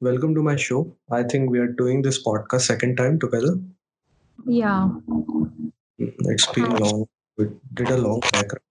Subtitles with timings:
[0.00, 0.96] welcome to my show.
[1.10, 3.58] I think we are doing this podcast second time together.
[4.46, 4.90] Yeah.
[5.98, 6.78] It's been uh-huh.
[6.78, 7.06] long.
[7.36, 8.64] We did a long background.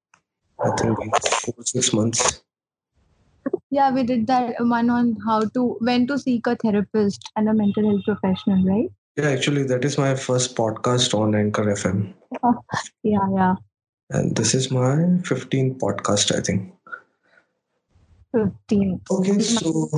[0.63, 1.09] I think we
[1.43, 2.41] four six months.
[3.69, 7.53] Yeah, we did that one on how to when to seek a therapist and a
[7.53, 8.89] mental health professional, right?
[9.15, 12.13] Yeah, actually, that is my first podcast on Anchor FM,
[13.03, 13.55] Yeah, yeah.
[14.09, 14.95] and this is my
[15.29, 16.35] 15th podcast.
[16.35, 16.73] I think.
[18.33, 19.01] 15.
[19.11, 19.89] Okay, so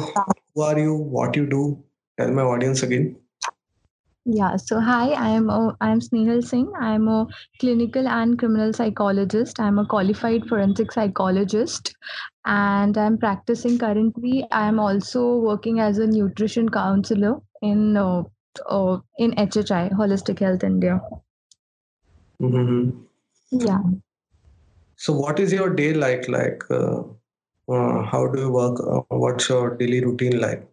[0.56, 0.96] who are you?
[0.96, 1.84] What you do?
[2.18, 3.16] Tell my audience again.
[4.26, 6.72] Yeah, so hi, I am a, I am Snehal Singh.
[6.80, 7.26] I am a
[7.60, 9.60] clinical and criminal psychologist.
[9.60, 11.96] I am a qualified forensic psychologist
[12.46, 14.46] and I'm practicing currently.
[14.52, 18.24] I am also working as a nutrition counselor in uh,
[18.68, 21.02] uh, in HHI, Holistic Health India.
[22.40, 22.90] hmm
[23.52, 23.82] Yeah.
[24.98, 26.28] So, what is your day like?
[26.28, 27.04] Like, uh,
[27.70, 28.80] uh, how do you work?
[28.80, 30.68] Uh, what's your daily routine like?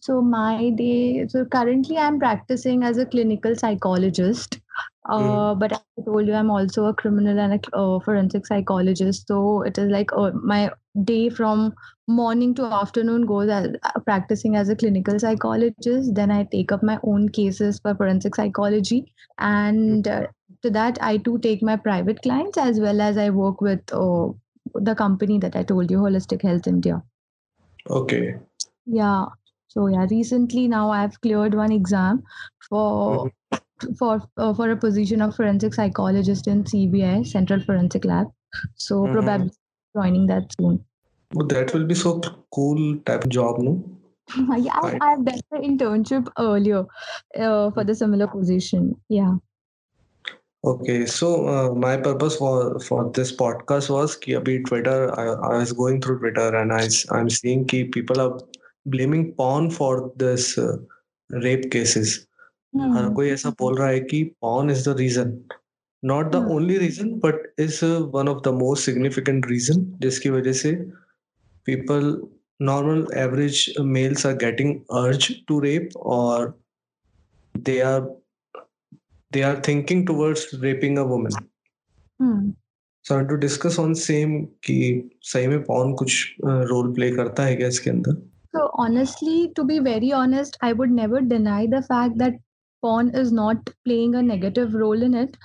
[0.00, 1.26] So my day.
[1.28, 4.60] So currently, I'm practicing as a clinical psychologist.
[5.06, 5.50] Mm.
[5.50, 9.26] Uh, but I told you, I'm also a criminal and a uh, forensic psychologist.
[9.26, 10.70] So it is like uh, my
[11.04, 11.74] day from
[12.06, 16.14] morning to afternoon goes as uh, practicing as a clinical psychologist.
[16.14, 20.26] Then I take up my own cases for forensic psychology, and uh,
[20.62, 24.28] to that I too take my private clients as well as I work with uh,
[24.74, 27.02] the company that I told you, Holistic Health India.
[27.88, 28.38] Okay.
[28.86, 29.26] Yeah.
[29.68, 32.22] So yeah, recently now I've cleared one exam
[32.68, 33.30] for
[33.98, 38.28] for uh, for a position of forensic psychologist in CBI Central Forensic Lab.
[38.76, 39.12] So Mhm.
[39.12, 39.50] probably
[39.96, 40.84] joining that soon.
[41.34, 42.20] Well, that will be so
[42.54, 43.84] cool type of job, no?
[44.58, 46.86] yeah, I, I've done the internship earlier
[47.38, 48.94] uh, for the similar position.
[49.08, 49.36] Yeah.
[50.63, 55.57] Okay, so uh, my purpose for for this podcast was कि अभी Twitter I, I
[55.57, 58.39] was going through Twitter and I s- I'm seeing कि people are
[58.85, 60.77] blaming porn for this uh,
[61.47, 62.13] rape cases.
[62.73, 63.13] Her Hmm.
[63.15, 65.33] कोई ऐसा बोल रहा है कि porn is the reason,
[66.03, 66.53] not the Hmm.
[66.57, 70.73] only reason, but is uh, one of the most significant reason जिसकी वजह से
[71.67, 72.09] people
[72.59, 73.61] normal average
[73.93, 76.55] males are getting urge to rape or
[77.55, 78.01] they are
[79.30, 81.32] they are thinking towards raping a woman.
[82.18, 82.50] Hmm.
[83.02, 87.56] So I to discuss on same कि सही में porn कुछ role play करता है
[87.56, 88.16] क्या इसके अंदर?
[88.54, 92.34] So honestly, to be very honest, I would never deny the fact that
[92.82, 95.36] porn is not playing a negative role in it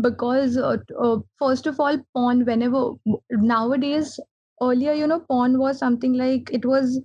[0.00, 2.90] because uh, uh, first of all porn whenever
[3.30, 4.18] nowadays
[4.60, 7.00] earlier you know porn was something like it was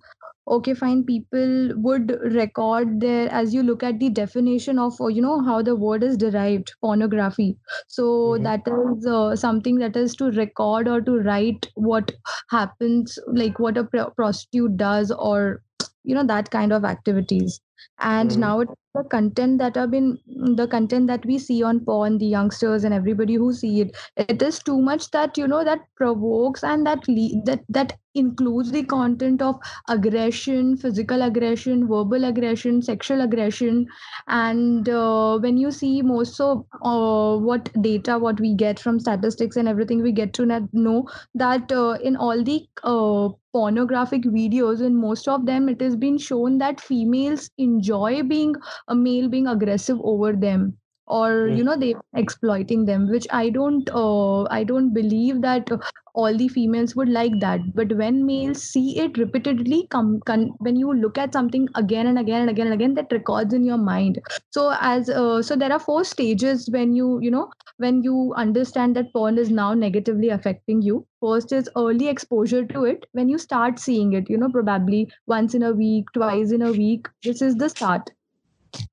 [0.55, 5.21] okay fine people would record their as you look at the definition of uh, you
[5.21, 7.47] know how the word is derived pornography
[7.87, 8.43] so Mhm.
[8.47, 12.11] that is uh, something that is to record or to write what
[12.49, 15.61] happens like what a pro- prostitute does or
[16.03, 17.59] you know that kind of activities
[17.99, 18.39] and Mhm.
[18.45, 18.63] now
[18.95, 20.17] the content that have been
[20.59, 23.97] the content that we see on porn the youngsters and everybody who see it
[24.35, 28.71] it is too much that you know that provokes and that le- that that includes
[28.71, 33.87] the content of aggression physical aggression verbal aggression sexual aggression.
[34.27, 39.55] And uh, when you see most so uh, what data what we get from statistics
[39.55, 44.95] and everything we get to know that uh, in all the uh, pornographic videos in
[44.95, 48.55] most of them it has been shown that females enjoy being
[48.87, 51.65] a male being aggressive over them or you Mm.
[51.65, 55.69] know they exploiting them which i don't uh, i don't believe that
[56.13, 57.59] all the females would like that.
[57.75, 62.17] But when males see it repeatedly come con- when you look at something again and
[62.19, 64.19] again and again and again that records in your mind.
[64.51, 68.95] So as uh, so there are four stages when you you know when you understand
[68.95, 71.05] that porn is now negatively affecting you.
[71.21, 73.05] First is early exposure to it.
[73.11, 76.71] When you start seeing it you know probably once in a week twice in a
[76.73, 78.09] week this is the start.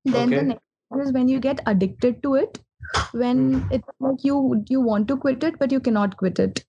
[0.05, 0.64] Then the next
[1.02, 2.58] is when you get addicted to it
[3.12, 3.72] when Mm.
[3.78, 4.38] it's like you
[4.68, 6.64] you want to quit it but you cannot quit it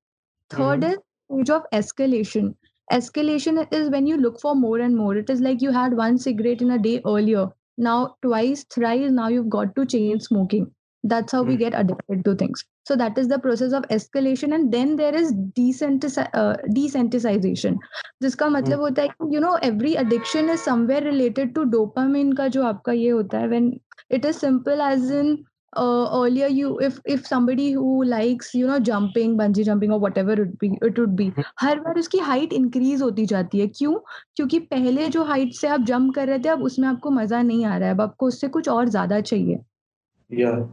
[0.55, 0.91] third Mhm.
[0.91, 2.51] is stage of escalation
[2.97, 6.17] escalation is when you look for more and more it is like you had one
[6.27, 10.69] cigarette in a day earlier now twice thrice now you've got to chain smoking
[11.11, 11.59] that's how we Mm.
[11.59, 15.31] get addicted to things so that is the process of escalation and then there is
[15.59, 17.79] desensitiz- uh, desensitization
[18.23, 22.47] जिसका मतलब होता है कि you know every addiction is somewhere related to dopamine का
[22.57, 23.71] जो आपका ये होता है when
[24.10, 28.78] it is simple as in uh, earlier you if if somebody who likes you know
[28.80, 31.30] jumping bungee jumping or whatever it be it would be
[31.60, 33.94] हर बार उसकी height increase होती जाती है क्यों
[34.36, 37.64] क्योंकि पहले जो हाइट से आप जंप कर रहे थे अब उसमें आपको मज़ा नहीं
[37.64, 39.58] आ रहा है अब आपको उससे कुछ और ज़्यादा चाहिए
[40.30, 40.64] Yeah.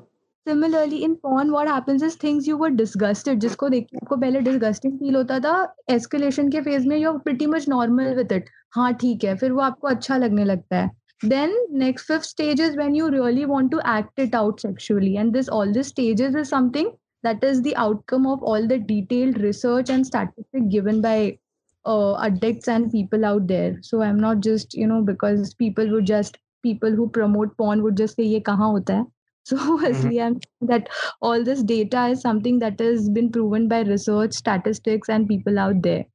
[0.47, 4.97] Similarly, in porn, what happens is things you were disgusted, जिसको देख आपको पहले disgusting
[4.99, 8.49] feel होता था, escalation के phase में you're pretty much normal with it.
[8.75, 10.89] हाँ ठीक है, फिर वो आपको अच्छा लगने लगता है.
[11.23, 15.17] then next fifth stage is when you really want to act it out sexually.
[15.17, 16.91] And this all the stages is something
[17.23, 21.37] that is the outcome of all the detailed research and statistics given by
[21.85, 23.77] uh, addicts and people out there.
[23.81, 27.97] So i'm not just you know because people would just people who promote porn would
[27.97, 29.07] just say yeah kahan
[29.45, 30.19] so mm-hmm.
[30.25, 30.87] i'm that
[31.21, 35.81] all this data is something that has been proven by research statistics and people out
[35.81, 36.05] there.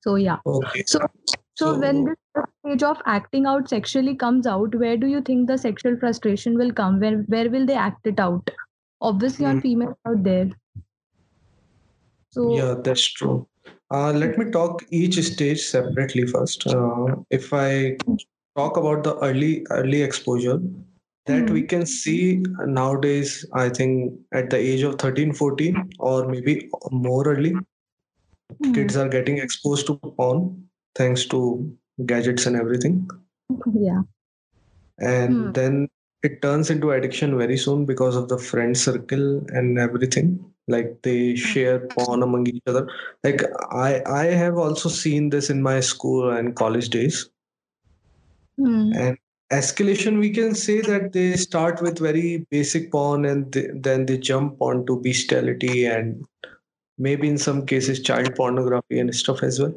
[0.00, 0.38] So yeah.
[0.46, 0.84] Okay.
[0.86, 1.00] so
[1.58, 5.58] so when this stage of acting out sexually comes out, where do you think the
[5.58, 7.00] sexual frustration will come?
[7.00, 8.50] Where where will they act it out?
[9.00, 10.50] Obviously on mm, females out there.
[12.30, 13.48] So yeah, that's true.
[13.90, 16.66] Uh, let me talk each stage separately first.
[16.66, 17.96] Uh, if I
[18.56, 20.60] talk about the early early exposure,
[21.26, 26.28] that we hmm, can see nowadays, I think at the age of 13, 14, or
[26.28, 27.54] maybe more early,
[28.62, 30.67] hmm, kids are getting exposed to porn
[30.98, 31.40] thanks to
[32.06, 33.08] gadgets and everything.
[33.74, 34.02] yeah.
[35.00, 35.88] Hmm, And then
[36.22, 40.44] it turns into addiction very soon because of the friend circle and everything.
[40.66, 42.88] Like they share porn among each other.
[43.24, 47.30] Like I, I have also seen this in my school and college days.
[48.58, 48.92] hmm.
[48.94, 49.16] And
[49.50, 54.18] escalation, we can say that they start with very basic porn and they, then they
[54.18, 56.24] jump onto bestiality and
[56.98, 59.72] maybe in some cases child pornography and stuff as well.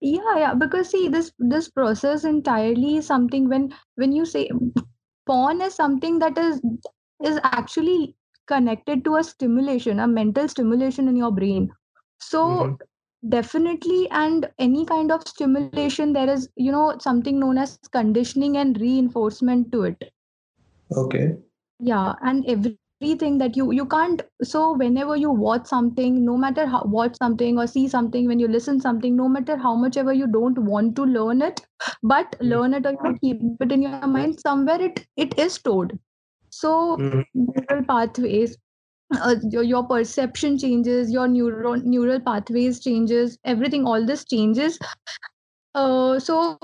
[0.00, 0.54] Yeah, yeah.
[0.54, 4.50] Because see, this this process entirely is something when when you say
[5.26, 6.60] porn is something that is
[7.24, 8.14] is actually
[8.46, 11.70] connected to a stimulation a mental stimulation in your brain
[12.18, 12.74] so hmm
[13.28, 18.80] definitely and any kind of stimulation there is you know something known as conditioning and
[18.80, 20.12] reinforcement to it
[20.96, 21.38] Okay.
[21.78, 22.44] yeah and
[23.00, 27.58] everything that you you can't so whenever you watch something no matter how watch something
[27.58, 30.96] or see something when you listen something no matter how much ever you don't want
[30.96, 31.62] to learn it
[32.02, 35.54] but learn it or you know, keep it in your mind somewhere it it is
[35.54, 35.98] stored.
[36.50, 37.20] So Mm-hmm.
[37.34, 38.56] neural pathways
[39.20, 44.78] uh, your, your perception changes your neuron neural pathways changes everything all this changes.
[45.74, 46.58] Uh, so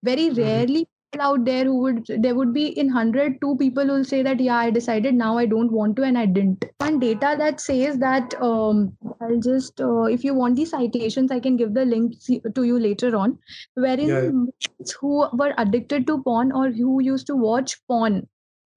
[0.03, 0.61] very Mm-hmm.
[0.69, 0.87] rarely
[1.19, 4.39] out there who would there would be in 100 two people who will say that
[4.39, 7.97] yeah i decided now i don't want to and i didn't one data that says
[7.97, 12.13] that um, i'll just uh, if you want the citations i can give the link
[12.55, 13.37] to you later on
[13.77, 13.83] Yeah.
[13.85, 18.27] wherein males who were addicted to porn or who used to watch porn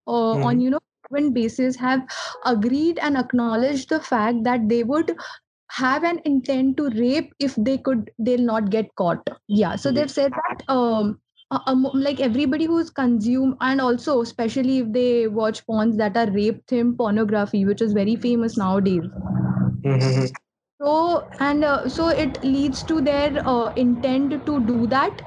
[0.06, 0.60] uh, on Mm-hmm.
[0.60, 2.02] you know frequent basis have
[2.46, 5.14] agreed and acknowledged the fact that they would
[5.70, 9.94] have an intent to rape if they could they'll not get caught yeah so Yeah.
[10.00, 11.18] they've said that um
[11.52, 16.64] uh, like everybody who's consumed and also especially if they watch porns that are rape
[16.66, 19.02] themed pornography which is very famous nowadays.
[19.84, 20.26] Mm-hmm.
[20.80, 25.22] so and uh, so it leads to their uh, intent to do that.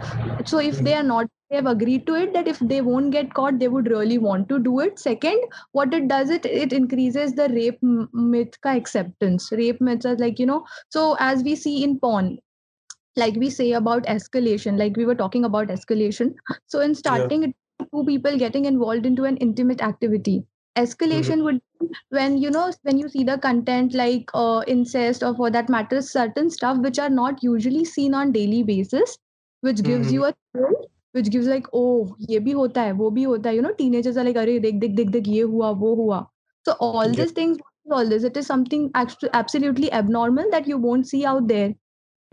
[0.46, 3.34] So if they are not they have agreed to it that if they won't get
[3.34, 5.00] caught they would really want to do it.
[5.00, 5.42] Second
[5.72, 9.52] what it does it it increases the rape myth ka acceptance.
[9.52, 12.40] Rape myths are like you know so as we see in porn
[13.18, 16.34] like we say about escalation like we were talking about escalation
[16.68, 17.86] so in starting yeah.
[17.94, 20.44] two people getting involved into an intimate activity
[20.78, 21.44] escalation mm-hmm.
[21.44, 21.62] would
[22.10, 26.02] when you know when you see the content like uh, incest or for that matter
[26.02, 29.18] certain stuff which are not usually seen on daily basis
[29.62, 30.16] which gives mm-hmm.
[30.16, 30.76] you a thrill
[31.14, 34.18] which gives like oh ye bhi hota hai wo bhi hota hai you know teenagers
[34.18, 36.20] are like are dekh dekh dekh dekh ye hua wo hua
[36.68, 37.16] so all yeah.
[37.22, 37.64] these things
[37.98, 41.74] all this it is something actually absolutely abnormal that you won't see out there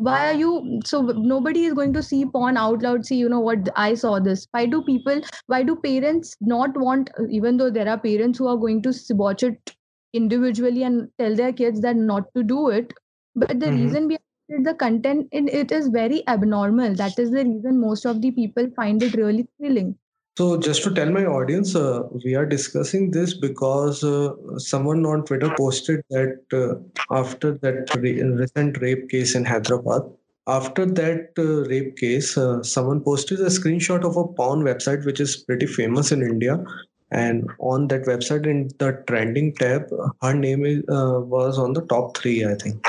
[0.06, 3.40] why are you so nobody is going to see porn out loud see you know
[3.40, 4.46] what i saw this.
[4.52, 8.56] Why do people why do parents not want even though there are parents who are
[8.56, 9.74] going to watch it
[10.12, 12.92] individually and tell their kids that not to do it
[13.34, 13.72] but the Mm-hmm.
[13.72, 16.94] reason behind it, the content in it is very abnormal.
[16.96, 19.96] That is the reason most of the people find it really thrilling
[20.38, 25.26] So just to tell my audience, uh, we are discussing this because uh, someone on
[25.26, 30.02] Twitter posted that uh, after that re- recent rape case in Hyderabad,
[30.46, 35.20] after that uh, rape case, uh, someone posted a screenshot of a porn website which
[35.20, 36.64] is pretty famous in India.
[37.10, 39.82] And on that website, in the trending tab,
[40.22, 42.86] her name is, uh, was on the top three, I think.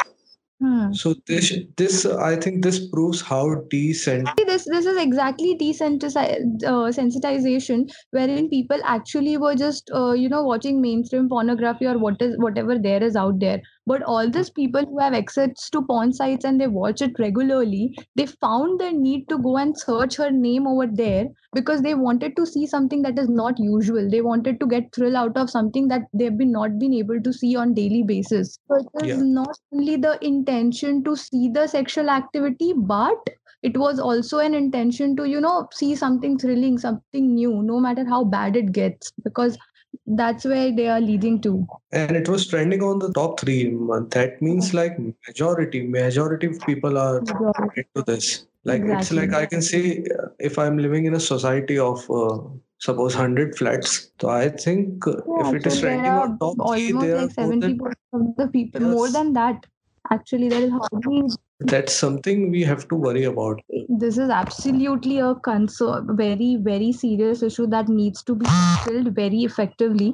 [0.61, 0.93] Hmm.
[0.93, 4.29] So this this I think this proves how decent.
[4.37, 10.81] This this is exactly desensitization, uh, wherein people actually were just uh, you know watching
[10.81, 13.61] mainstream pornography or what is whatever there is out there.
[13.85, 17.95] But all these people who have access to porn sites and they watch it regularly,
[18.15, 22.35] they found the need to go and search her name over there because they wanted
[22.37, 24.09] to see something that is not usual.
[24.09, 27.33] They wanted to get thrill out of something that they've been not been able to
[27.33, 28.57] see on daily basis.
[28.67, 29.23] So it is Yeah.
[29.23, 33.29] not only the intention to see the sexual activity, but
[33.61, 38.05] it was also an intention to you know see something thrilling something new no matter
[38.05, 39.57] how bad it gets because
[40.05, 43.69] that's where they are leading to And it was trending on the top three.
[43.69, 44.11] month.
[44.11, 44.97] That means like
[45.27, 48.45] majority, majority of people are into this.
[48.65, 52.39] Like it's like I can say uh, if I'm living in a society of uh,
[52.77, 56.55] suppose hundred flats, so I think uh, yeah if it so is trending on top
[56.59, 57.81] almost there are like 70 than
[58.13, 59.65] of the people more than that
[60.11, 61.23] actually there is hardly
[61.71, 63.59] That's something we have to worry about.
[64.01, 69.43] this is absolutely a concern very very serious issue that needs to be tackled very
[69.49, 70.09] effectively.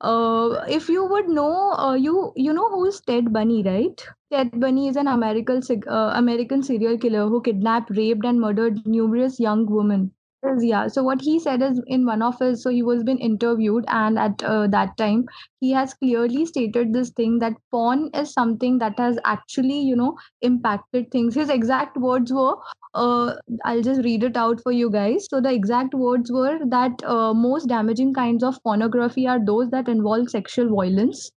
[0.00, 4.06] Uh, if you would know uh, you you know who's Ted Bundy right?
[4.32, 9.38] Ted Bundy is an american uh, american serial killer who kidnapped raped and murdered numerous
[9.40, 10.10] young women
[10.62, 13.84] yeah so what he said is in one of his so he was been interviewed
[13.88, 15.24] and at uh, that time
[15.60, 20.16] he has clearly stated this thing that porn is something that has actually you know
[20.42, 22.54] impacted things his exact words were
[22.94, 25.28] uh, I'll just read it out for you guys.
[25.30, 29.86] So the exact words were that uh, most damaging kinds of pornography are those that
[29.88, 31.30] involve sexual violence.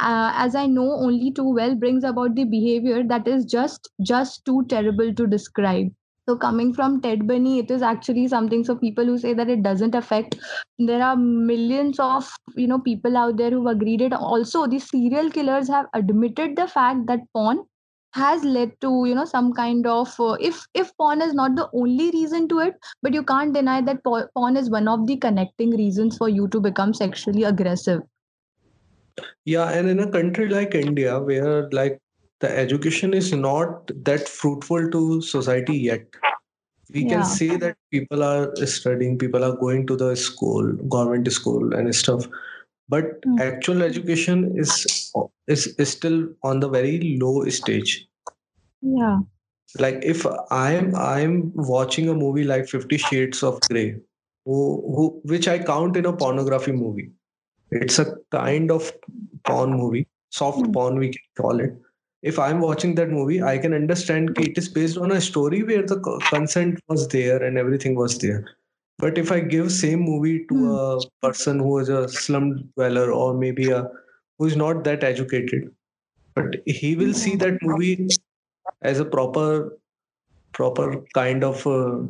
[0.00, 4.44] Uh, as I know only too well, brings about the behavior that is just just
[4.44, 5.88] too terrible to describe.
[6.30, 8.62] So coming from Ted Bundy, it is actually something.
[8.62, 10.36] So people who say that it doesn't affect,
[10.78, 14.12] there are millions of you know people out there who've agreed it.
[14.12, 17.64] Also, the serial killers have admitted the fact that porn
[18.12, 21.68] has led to you know some kind of uh, if if porn is not the
[21.72, 25.76] only reason to it but you can't deny that porn is one of the connecting
[25.82, 28.00] reasons for you to become sexually aggressive
[29.44, 32.00] Yeah, and in a country like India, where like
[32.40, 36.06] the education is not that fruitful to society yet,
[36.92, 41.30] we can yeah say that people are studying, people are going to the school, government
[41.32, 42.26] school and stuff.
[42.88, 43.40] But Mm.
[43.40, 44.72] actual education is
[45.48, 48.08] is, is still on the very low stage.
[48.82, 49.18] yeah
[49.78, 53.96] Like if I'm I'm watching a movie like Fifty Shades of Grey,
[54.44, 54.58] who,
[54.96, 57.10] who which I count in a pornography movie.
[57.70, 58.92] It's a kind of
[59.44, 60.72] porn movie, soft Mm.
[60.72, 61.72] porn we can call it.
[62.22, 65.82] If I'm watching that movie, I can understand it is based on a story where
[65.86, 65.98] the
[66.30, 68.44] consent was there and everything was there.
[68.98, 70.74] But if I give same movie to Hmm.
[70.76, 73.88] a person who is a slum dweller or maybe a
[74.38, 75.70] who is not that educated,
[76.34, 78.08] but he will see that movie
[78.82, 79.78] as a proper
[80.52, 82.02] proper kind of uh,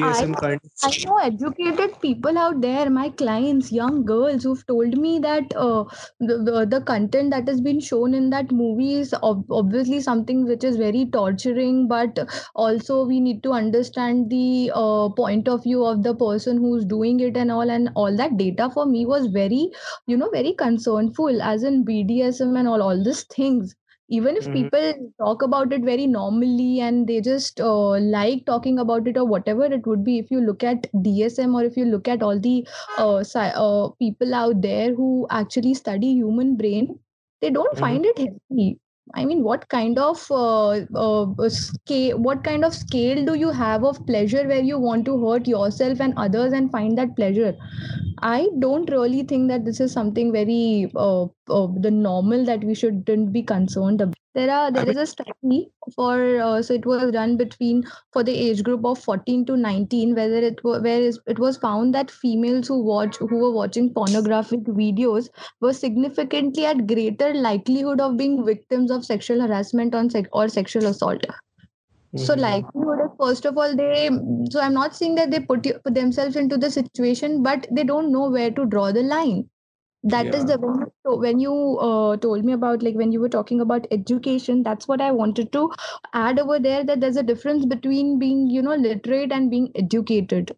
[0.00, 4.96] I BDSM kind I know educated people out there, my clients, young girls who've told
[4.98, 5.84] me that uh,
[6.20, 10.44] the, the the content that has been shown in that movie is ob- obviously something
[10.44, 12.18] which is very torturing, but
[12.54, 17.20] also we need to understand the uh, point of view of the person who's doing
[17.20, 17.70] it and all.
[17.78, 19.70] And all that data for me was very,
[20.06, 23.74] you know, very concernful, as in BDSM and all all these things
[24.16, 24.68] even if Mhm.
[24.68, 24.92] people
[25.22, 29.64] talk about it very normally and they just uh, like talking about it or whatever
[29.78, 32.56] it would be if you look at dsm or if you look at all the
[32.98, 36.98] uh, sci- uh, people out there who actually study human brain
[37.40, 37.84] they don't Mhm.
[37.86, 38.78] find it healthy
[39.14, 40.70] i mean what kind of uh,
[41.04, 45.16] uh, scale what kind of scale do you have of pleasure where you want to
[45.24, 47.52] hurt yourself and others and find that pleasure
[48.22, 52.74] I don't really think that this is something very uh, uh, the normal that we
[52.74, 54.23] shouldn't be concerned about.
[54.34, 58.24] There are I there mean, a study for uh, so it was done between for
[58.24, 62.10] the age group of 14 to 19 whether it where is, it was found that
[62.10, 65.28] females who watch who were watching pornographic videos
[65.60, 70.86] were significantly at greater likelihood of being victims of sexual harassment on sex or sexual
[70.86, 71.24] assault
[72.16, 72.40] so mhm.
[72.40, 74.10] likelihood is first of all they
[74.50, 77.84] so i'm not saying that they put, you, put themselves into the situation but they
[77.84, 79.48] don't know where to draw the line
[80.04, 80.50] that is yeah.
[80.50, 83.86] the when you, when you uh, told me about like when you were talking about
[83.90, 85.70] education that's what i wanted to
[86.12, 90.54] add over there that there's a difference between being you know literate and being educated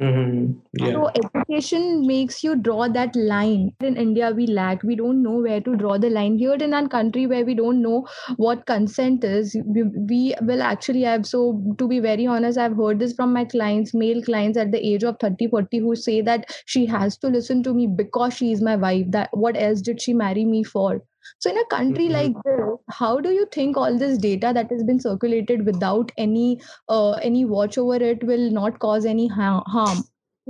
[0.00, 0.60] Mhm.
[0.72, 0.90] Yeah.
[0.92, 3.72] so education makes you draw that line.
[3.80, 4.82] In India, we lack.
[4.82, 6.36] We don't know where to draw the line.
[6.38, 11.02] Here in our country, where we don't know what consent is, we, we will actually
[11.02, 11.26] have.
[11.26, 14.84] So to be very honest, I've heard this from my clients, male clients at the
[14.94, 18.52] age of 30, 40, who say that she has to listen to me because she
[18.52, 19.06] is my wife.
[19.10, 21.02] That what else did she marry me for?
[21.38, 22.14] So in a country Mhm.
[22.16, 26.46] like this how do you think all this data that has been circulated without any
[26.88, 30.02] uh, any watch over it will not cause any ha- harm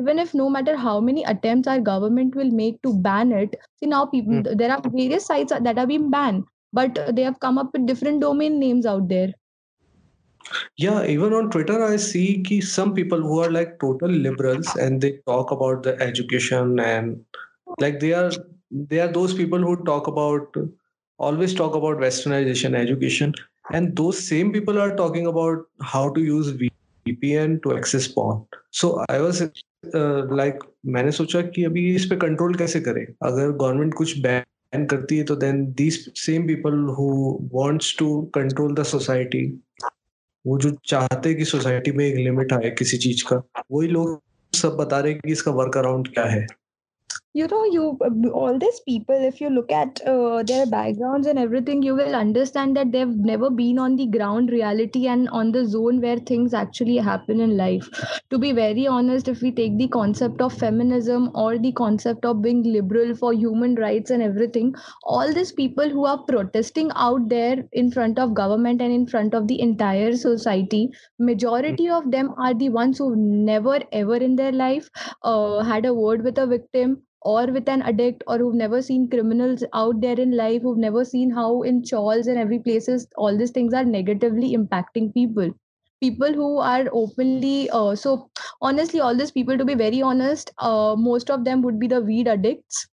[0.03, 3.87] even if no matter how many attempts our government will make to ban it see
[3.95, 4.59] now people Mm.
[4.63, 6.45] there are various sites that have been banned
[6.81, 9.33] but they have come up with different domain names out there
[10.77, 15.01] Yeah, even on Twitter, I see ki some people who are like total liberals and
[15.01, 17.25] they talk about the education and
[17.81, 18.31] like they are
[18.75, 20.57] they are those people who talk about
[21.21, 23.33] always talk about westernization education
[23.73, 28.45] and those same people are talking about how to use VPN to access porn.
[28.71, 33.51] So I was uh, like मैंने सोचा कि अभी इस पे control कैसे करें अगर
[33.53, 37.07] government कुछ बैन करती है तो then these same people who
[37.55, 39.45] wants to control the society
[40.45, 44.21] वो जो चाहते हैं कि सोसाइटी में एक लिमिट आए किसी चीज़ का वही लोग
[44.53, 46.47] सब बता रहे हैं कि इसका वर्क अराउंड क्या है
[47.37, 47.85] you know you
[48.41, 52.77] all these people if you look at uh, their backgrounds and everything you will understand
[52.77, 56.97] that they've never been on the ground reality and on the zone where things actually
[56.97, 57.89] happen in life.
[58.31, 62.41] To be very honest if we take the concept of feminism or the concept of
[62.41, 64.73] being liberal for human rights and everything
[65.03, 69.35] all these people who are protesting out there in front of government and in front
[69.35, 70.89] of the entire society
[71.19, 74.89] majority of them are the ones who never ever in their life
[75.23, 79.09] uh, had a word with a victim or with an addict or who've never seen
[79.09, 83.37] criminals out there in life who've never seen how in chawls and every places all
[83.37, 85.51] these things are negatively impacting people.
[86.01, 90.95] People who are openly uh, so honestly all these people to be very honest uh,
[90.99, 92.87] most of them would be the weed addicts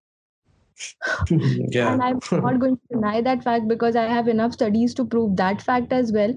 [1.71, 5.05] yeah and i'm not going to deny that fact because i have enough studies to
[5.07, 6.35] prove that fact as well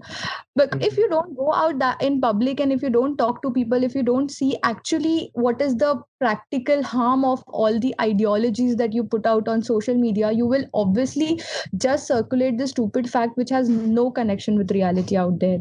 [0.55, 3.51] but if you don't go out that in public and if you don't talk to
[3.51, 8.77] people if you don't see actually what is the practical harm of all the ideologies
[8.77, 11.41] that you put out on social media you will obviously
[11.75, 15.59] just circulate the stupid fact which has no connection with reality out there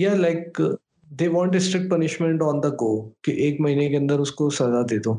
[0.00, 0.60] या like
[1.20, 2.90] they want strict punishment on the go
[3.24, 5.14] कि एक महीने के अंदर उसको सजा दे दो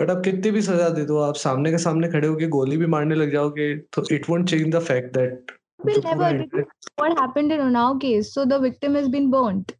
[0.00, 2.86] but आप कितनी भी सजा दे दो आप सामने के सामने खड़े होके गोली भी
[2.94, 5.52] मारने लग जाओगे तो it won't change the fact that
[5.86, 9.72] will never because what happened in Unnao case so the victim has been burnt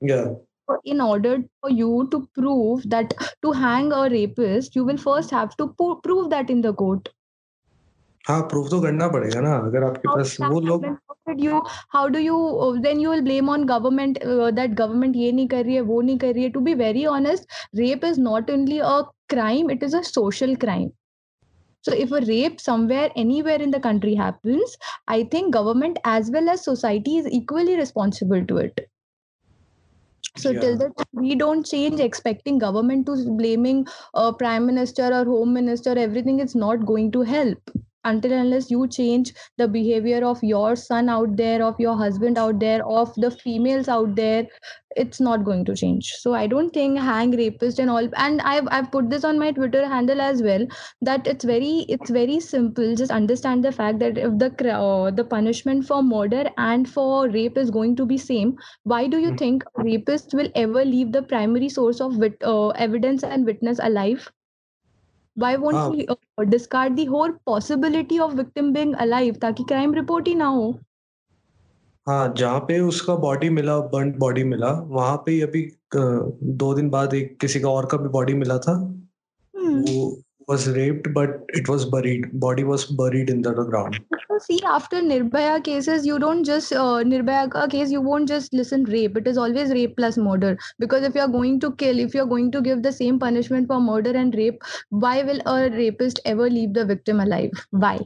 [0.00, 0.26] yeah
[0.70, 3.14] So in order for you to prove that
[3.46, 7.08] to hang a rapist you will first have to po- prove that in the court
[8.27, 10.97] हाँ proof तो करना पड़ेगा ना अगर आपके how pass did that वो लोग happen?
[11.07, 11.61] How did you
[11.95, 15.47] how do you uh, then you will blame on government uh, that government ये नहीं
[15.47, 18.49] कर रही है वो नहीं कर रही है to be very honest rape is not
[18.49, 18.95] only a
[19.33, 20.91] crime it is a social crime
[21.87, 24.75] so if a rape somewhere anywhere in the country happens
[25.07, 28.87] i think government as well as society is equally responsible to it
[30.37, 30.59] so Yeah.
[30.61, 35.53] till the time we don't change expecting government to blaming uh, prime minister or home
[35.53, 37.71] minister everything it's not going to help
[38.04, 42.58] until unless you change the behavior of your son out there of your husband out
[42.60, 44.46] there of the females out there
[44.96, 46.06] it's not going to change.
[46.20, 49.50] So i don't think hang rapist and all and i've i've put this on my
[49.52, 50.66] twitter handle as well
[51.00, 52.94] that it's very it's very simple.
[52.94, 57.56] Just understand the fact that if the uh, the punishment for murder and for rape
[57.58, 59.36] is going to be same why do you Hmm.
[59.44, 64.30] think rapists will ever leave the primary source of wit- uh, evidence and witness alive
[65.36, 69.94] why won't हाँ we uh, discard the whole possibility of victim being alive ताकि crime
[69.94, 70.78] report ही ना हो
[72.06, 76.90] हाँ जहाँ पे उसका body मिला burn body मिला वहाँ पे ही अभी दो दिन
[76.90, 78.74] बाद एक किसी का और का भी बॉडी मिला था
[79.54, 79.82] Hmm.
[79.82, 84.60] वो was raped but it was buried body was buried in the ground So see,
[84.64, 87.90] after Nirbhaya cases, you don't just uh, Nirbhaya case.
[87.90, 89.16] You won't just listen rape.
[89.16, 90.56] It is always rape plus murder.
[90.78, 93.18] Because if you are going to kill, if you are going to give the same
[93.18, 97.50] punishment for murder and rape, why will a rapist ever leave the victim alive?
[97.70, 98.00] Why?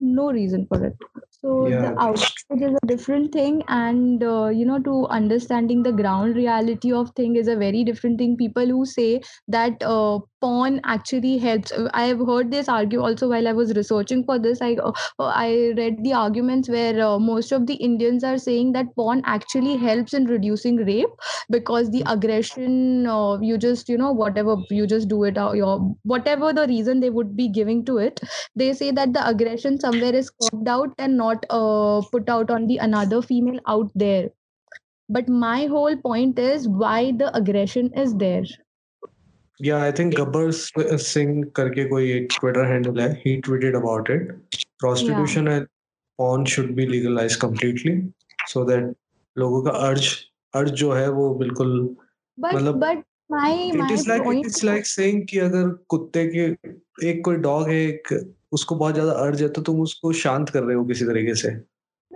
[0.00, 0.96] No reason for it.
[1.30, 5.92] So the yeah outrage is a different thing, and uh, you know, to understanding the
[5.92, 8.36] ground reality of thing is a very different thing.
[8.36, 11.72] People who say that uh, porn actually helps.
[11.72, 14.62] uh, I have heard this argue also while I was researching for this.
[14.68, 18.94] I uh, I read the arguments where uh, most of the Indians are saying that
[18.96, 21.14] porn actually helps in reducing rape
[21.50, 25.78] because the aggression, uh, you just you know whatever you just do it, or your
[26.14, 28.20] whatever the reason they would be giving to it,
[28.56, 32.66] they say that the aggression somewhere is curbed out and not uh, put out on
[32.66, 34.30] the another female out there.
[35.08, 38.44] But my whole point is why the aggression is there.
[39.60, 43.12] या I think Gabbar Singh करके कोई एक Twitter handle है.
[43.26, 44.32] He tweeted about it
[44.80, 45.66] prostitution and
[46.18, 47.96] porn should be legalise completely
[48.48, 48.94] so that
[49.36, 50.08] लोगों का urge
[50.54, 51.72] urge जो है वो बिल्कुल
[52.38, 53.02] मतलब but
[53.74, 56.44] it is like it like saying कि अगर कुत्ते के
[57.08, 58.08] एक कोई डॉग है एक
[58.52, 61.50] उसको बहुत ज़्यादा अर्ज़ है तो तुम उसको शांत कर रहे हो किसी तरीके से।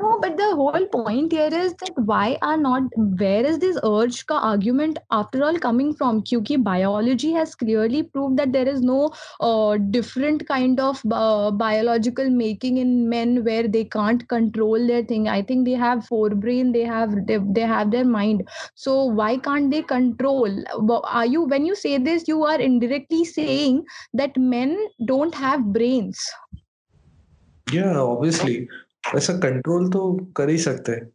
[0.00, 4.24] No, but the whole point here is that why are not where is this urge
[4.26, 6.22] ka argument after all coming from?
[6.22, 12.30] Kyuki biology has clearly proved that there is no uh, different kind of uh, biological
[12.30, 15.26] making in men where they can't control their thing.
[15.26, 18.48] I think they have forebrain, they have they, they have their mind.
[18.76, 20.62] So why can't they control?
[21.04, 23.84] Are you when you say this, you are indirectly saying
[24.14, 26.24] that men don't have brains.
[27.72, 28.68] Yeah, obviously.
[29.15, 31.10] ऐसा control तो कर ही सकते हैं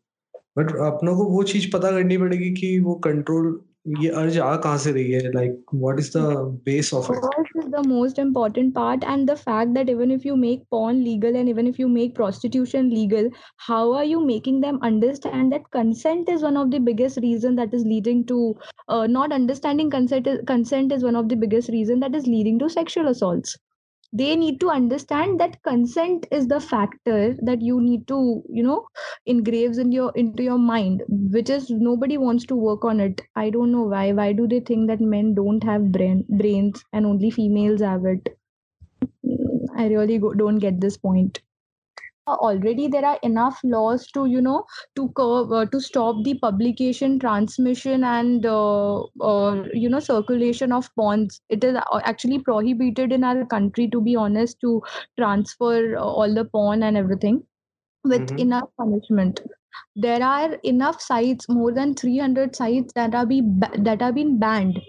[0.59, 3.59] but अपनों को वो चीज पता करनी पड़ेगी कि वो कंट्रोल
[3.99, 6.21] ये अर्ज आ कहाँ से रही है like what is the
[6.65, 10.35] base of it is the most important part and the fact that even if you
[10.41, 13.31] make porn legal and even if you make prostitution legal
[13.69, 17.79] how are you making them understand that consent is one of the biggest reason that
[17.81, 18.41] is leading to
[18.89, 22.61] uh, not understanding consent is, consent is one of the biggest reason that is leading
[22.65, 23.57] to sexual assaults
[24.14, 28.86] They need to understand that consent is the factor that you need to you know
[29.26, 33.22] engraves in your into your mind which is nobody wants to work on it.
[33.36, 34.12] I don't know why.
[34.14, 38.30] Why do they think that men don't have brain brains and only females have it?
[39.26, 41.42] Mm, I really go, don't get this point
[42.28, 47.20] already there are enough laws to you know to curb uh, to stop the publication
[47.20, 51.42] transmission and uh, uh, you know circulation of bonds.
[51.50, 54.82] It is uh, actually prohibited in our country to be honest to
[55.18, 57.44] transfer uh, all the porn and everything
[58.04, 58.40] with mm-hmm.
[58.40, 59.42] enough punishment.
[59.96, 63.42] There are enough sites more than 300 sites that are be
[63.80, 64.80] that are being banned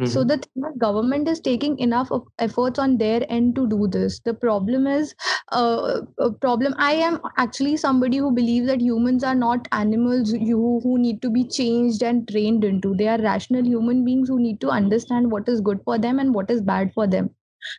[0.00, 0.12] Mm-hmm.
[0.12, 0.40] So the
[0.78, 4.20] government is taking enough of efforts on their end to do this.
[4.20, 5.12] The problem is
[5.50, 6.74] uh, a problem.
[6.78, 11.30] I am actually somebody who believes that humans are not animals you who need to
[11.30, 12.94] be changed and trained into.
[12.94, 16.32] They are rational human beings who need to understand what is good for them and
[16.32, 17.30] what is bad for them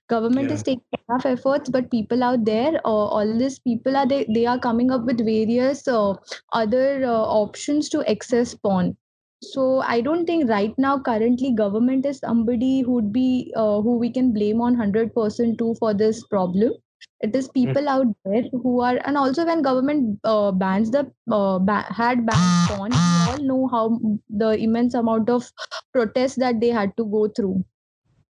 [0.08, 0.56] government yeah.
[0.56, 4.46] is taking enough efforts but people out there uh, all these people are they, they
[4.46, 6.14] are coming up with various uh,
[6.54, 8.96] other uh, options to access porn
[9.42, 14.10] so i don't think right now currently government is somebody who'd be uh, who we
[14.12, 16.74] can blame on 100% too for this problem
[17.22, 17.52] it is hmm.
[17.54, 22.26] people out there who are and also when government uh, bans the uh, ba- had
[22.26, 24.00] banned porn we all know how
[24.30, 25.50] the immense amount of
[25.94, 27.64] protests that they had to go through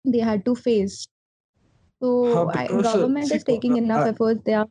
[0.06, 1.08] they had to face
[2.02, 4.67] so I, uh, government is taking enough efforts they are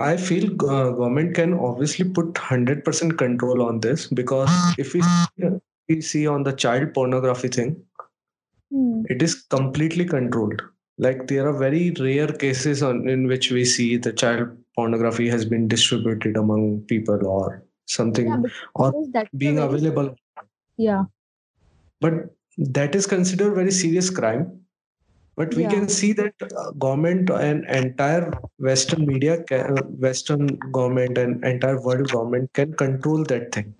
[0.00, 5.48] I feel uh, government can obviously put 100% control on this because if we see,
[5.88, 7.82] we see on the child pornography thing,
[8.72, 9.04] mm.
[9.10, 10.62] it is completely controlled.
[10.96, 15.44] Like there are very rare cases on, in which we see the child pornography has
[15.44, 18.42] been distributed among people or something yeah,
[18.74, 18.94] or
[19.36, 20.14] being available.
[20.78, 21.04] Yeah.
[22.00, 24.60] But that is considered very serious crime
[25.40, 25.70] but we yeah.
[25.70, 31.80] can see that uh, government and entire western media can, uh, western government and entire
[31.80, 33.74] world government can control that thing.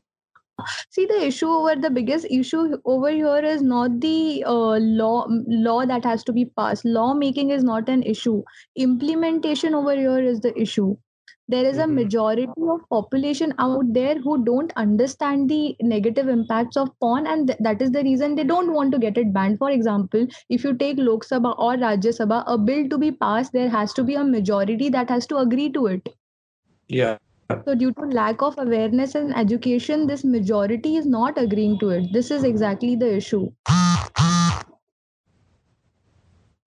[0.91, 5.27] See the issue over the biggest issue over here is not the uh, law
[5.69, 6.85] law that has to be passed.
[6.85, 8.43] Law making is not an issue.
[8.77, 10.97] Implementation over here is the issue
[11.51, 11.95] there is a mm-hmm.
[11.97, 17.59] majority of population out there who don't understand the negative impacts of porn and th-
[17.61, 19.59] that is the reason they don't want to get it banned.
[19.59, 23.53] For example if you take lok sabha or rajya sabha a bill to be passed
[23.53, 26.09] there has to be a majority that has to agree to it.
[26.89, 27.19] Yeah.
[27.65, 32.13] So due to lack of awareness and education this majority is not agreeing to it.
[32.13, 33.51] This is exactly the issue.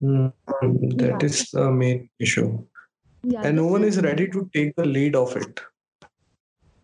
[0.03, 0.33] Mm,
[0.97, 1.25] that yeah.
[1.25, 2.47] is the main issue
[3.23, 5.61] yeah, and no one is ready to take the lead of it.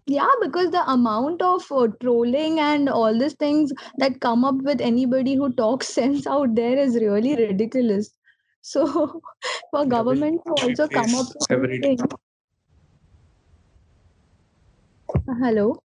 [0.08, 4.82] Yeah because the amount of uh, trolling and all these things that come up with
[4.82, 8.10] anybody who talks sense out there is really ridiculous.
[8.62, 9.21] So
[9.71, 11.97] for government to also come up with every day.
[15.41, 15.78] hello?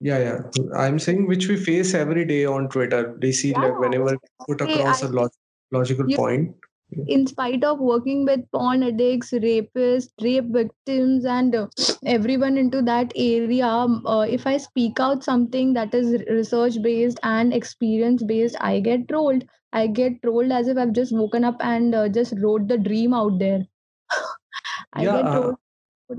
[0.00, 0.38] Yeah yeah.
[0.74, 3.16] I'm saying which we face every day on twitter.
[3.18, 3.66] They see yeah.
[3.66, 5.38] like whenever put across I, a log-
[5.72, 6.54] logical you, point
[6.92, 11.66] in spite of working with porn addicts, rapists, rape victims, and uh,
[12.06, 17.18] everyone into that area, um, uh, if I speak out something that is research based
[17.22, 19.44] and experience based, I get trolled.
[19.72, 23.12] I get trolled as if I've just woken up and uh, just wrote the dream
[23.12, 23.66] out there.
[24.92, 25.56] I yeah, get uh, trolled.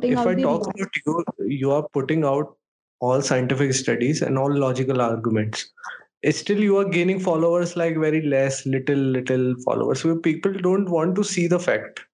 [0.04, 2.56] if I talk about you, you are putting out
[3.00, 5.72] all scientific studies and all logical arguments
[6.32, 10.04] still you are gaining followers like very less little little followers.
[10.06, 12.07] Where people don't want to see the fact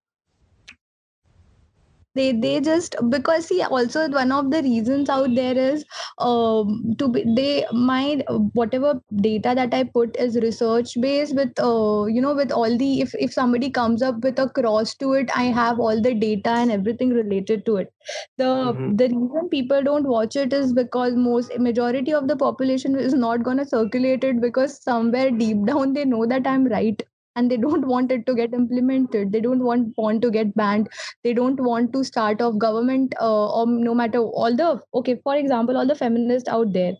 [2.15, 5.83] they they just because see also one of the reasons out there is
[6.19, 8.23] um, to be they my
[8.53, 8.93] whatever
[9.27, 13.13] data that i put is research based with uh, you know with all the if
[13.27, 16.71] if somebody comes up with a cross to it i have all the data and
[16.71, 17.91] everything related to it
[18.37, 18.97] the Mhm.
[19.01, 23.43] the reason people don't watch it is because most majority of the population is not
[23.47, 27.03] going to circulate it because somewhere deep down they know that i'm right
[27.36, 30.88] and they don't want it to get implemented they don't want porn to get banned
[31.26, 35.36] they don't want to start off government uh, or no matter all the okay for
[35.42, 36.94] example all the feminists out there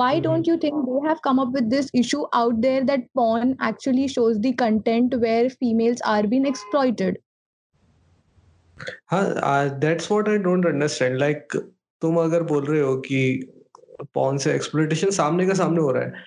[0.00, 0.22] why Mhm.
[0.26, 4.06] don't you think they have come up with this issue out there that porn actually
[4.18, 7.18] shows the content where females are being exploited
[9.10, 9.24] हाँ
[9.80, 11.56] that's what I don't understand like
[12.02, 13.20] तुम अगर बोल रहे हो कि
[14.14, 16.26] pawn से exploitation सामने का सामने हो रहा है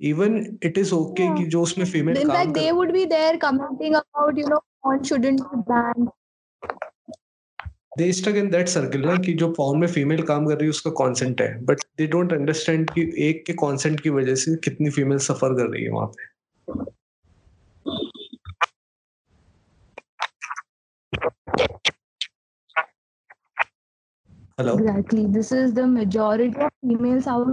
[0.00, 1.36] even it is okay Yeah.
[1.36, 5.02] कि जो उसमें female in fact they would be there commenting about you know porn
[5.10, 6.10] shouldn't be banned
[7.98, 10.70] they stuck in that circle ना कि जो पॉन में फीमेल काम कर रही है
[10.70, 14.90] उसका कॉन्सेंट है बट दे डोंट अंडरस्टैंड कि एक के कॉन्सेंट की वजह से कितनी
[14.96, 16.34] फीमेल सफ़र कर रही है वहाँ पे
[24.58, 25.26] hello Exactly.
[25.28, 27.48] This is the majority of females out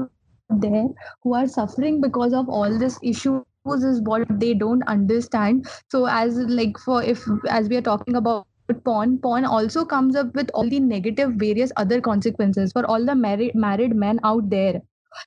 [0.50, 0.88] there
[1.24, 5.68] who are suffering because of all this issues is what they don't understand.
[5.90, 8.48] So as like for if as we are talking about
[8.84, 13.16] porn, porn also comes up with all the negative various other consequences for all the
[13.16, 14.82] married married men out there.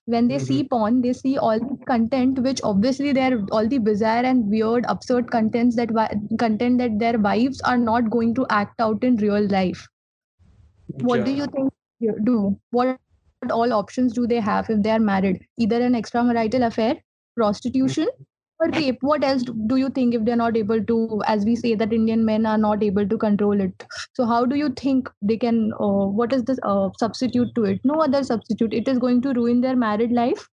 [0.05, 0.77] When they see mm-hmm.
[0.77, 5.31] porn, they see all the content which obviously they're all the bizarre and weird, absurd
[5.31, 5.91] contents that
[6.39, 9.89] content that their wives are not going to act out in real life
[11.03, 12.99] what do you think you do what
[13.51, 15.46] all options do they have if they are married?
[15.59, 16.96] Either an extramarital affair
[17.37, 18.09] prostitution
[18.61, 18.99] or rape.
[19.01, 22.25] What else do you think if they're not able to as we say that indian
[22.25, 23.87] men are not able to control it?
[24.14, 27.81] So how do you think they can uh, what is the uh, substitute to it?
[27.85, 28.72] No other substitute.
[28.72, 30.49] It is going to ruin their married life.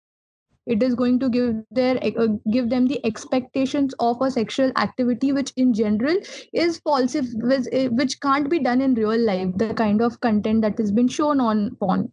[0.65, 5.33] It is going to give their uh, give them the expectations of a sexual activity
[5.33, 6.17] which in general
[6.53, 10.79] is false which, which can't be done in real life the kind of content that
[10.79, 12.13] has been shown on porn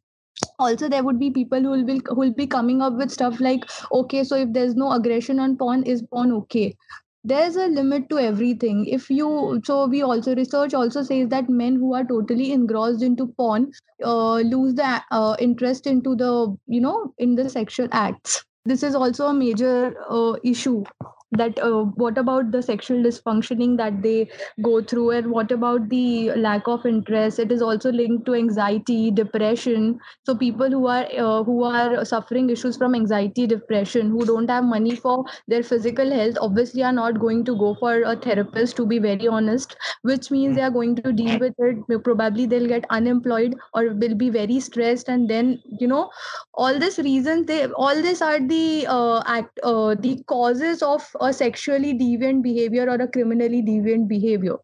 [0.60, 3.39] also there would be people who will be who will be coming up with stuff
[3.39, 6.76] like okay so if there's no aggression on porn is porn okay?
[7.24, 8.86] There's a limit to everything.
[8.86, 13.28] If you so we also research also says that men who are totally engrossed into
[13.38, 13.72] porn
[14.04, 18.43] uh, lose the uh, interest into the you know in the sexual acts.
[18.65, 20.84] This is also a major uh, issue
[21.32, 24.30] that uh, what about the sexual dysfunctioning that they
[24.62, 25.12] go through?
[25.12, 27.39] And what about the lack of interest?
[27.39, 30.00] It is also linked to anxiety depression.
[30.26, 34.63] So people who are uh, who are suffering issues from anxiety depression who don't have
[34.63, 38.86] money for their physical health obviously are not going to go for a therapist to
[38.86, 42.04] be very honest which means they are going to deal with it.
[42.04, 45.10] Probably they'll get unemployed or will be very stressed.
[45.10, 46.10] And then you know
[46.54, 51.34] all these reasons they all these are the uh, act uh, the causes of a
[51.34, 54.58] sexually deviant behavior or a criminally deviant behavior?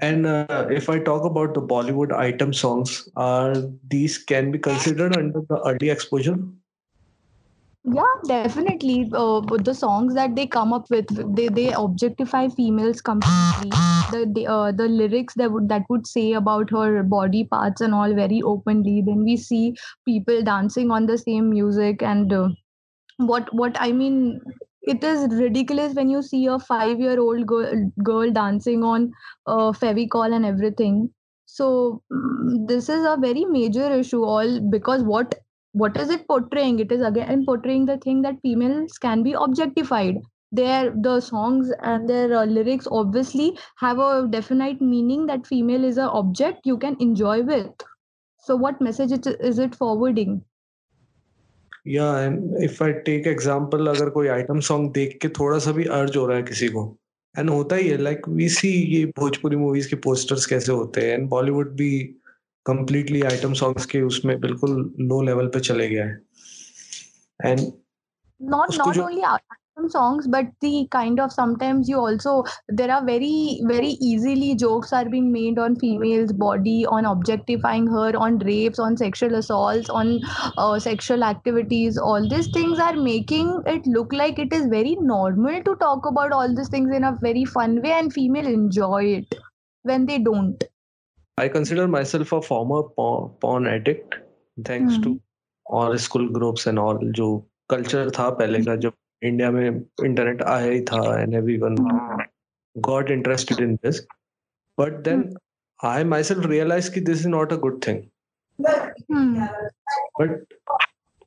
[0.00, 3.54] And uh, if I talk about the Bollywood item songs, are
[3.88, 6.38] these can be considered under the early exposure?
[7.84, 9.10] yeah definitely.
[9.14, 13.70] Uh, the songs that they come up with they, they objectify females completely.
[14.12, 17.94] The the, uh, the lyrics that would that would say about her body parts and
[17.94, 19.02] all very openly.
[19.04, 22.48] Then we see people dancing on the same music and uh,
[23.18, 24.40] what what i mean
[24.82, 29.12] it is ridiculous when you see a 5 year old girl, girl dancing on
[29.46, 31.10] uh, fevicol and everything.
[31.46, 35.34] So mm, this is a very major issue all because what
[35.72, 36.80] what is it portraying?
[36.80, 40.16] It is again portraying the thing that females can be objectified.
[40.52, 45.96] Their the songs and their uh, lyrics obviously have a definite meaning that female is
[45.96, 47.70] an object you can enjoy with.
[48.38, 50.42] So what message is it forwarding
[51.86, 52.24] या
[52.62, 56.26] if I take example अगर कोई item song देख के थोड़ा सा भी अर्ज़ हो
[56.26, 56.98] रहा है किसी को
[57.38, 61.08] एंड होता ही है लाइक वी सी ये भोजपुरी मूवीज़ के पोस्टर्स कैसे होते हैं
[61.08, 61.98] एंड बॉलीवुड भी
[62.66, 66.20] कंप्लीटली आइटम सॉन्ग्स के उसमें बिल्कुल लो लेवल पे चले गया है।
[67.44, 67.60] And
[68.40, 72.91] not not not जो only item songs but the kind of sometimes you also there
[72.91, 78.37] are very very easily jokes are being made on females body on objectifying her on
[78.39, 80.19] rapes on sexual assaults on
[80.57, 85.63] uh, sexual activities all these things are making it look like it is very normal
[85.63, 89.35] to talk about all these things in a very fun way and female enjoy it
[89.83, 90.63] when they don't
[91.37, 94.15] I consider myself a former porn, porn addict
[94.63, 95.19] thanks to
[95.65, 99.66] all school groups and all जो culture था पहले का जब India में
[100.04, 101.76] internet आया ही था and everyone
[102.76, 104.00] got interested in this.
[104.78, 105.22] But then
[105.80, 107.98] I myself realized कि this is not a good thing.
[109.12, 109.46] Hmm.
[110.20, 110.30] but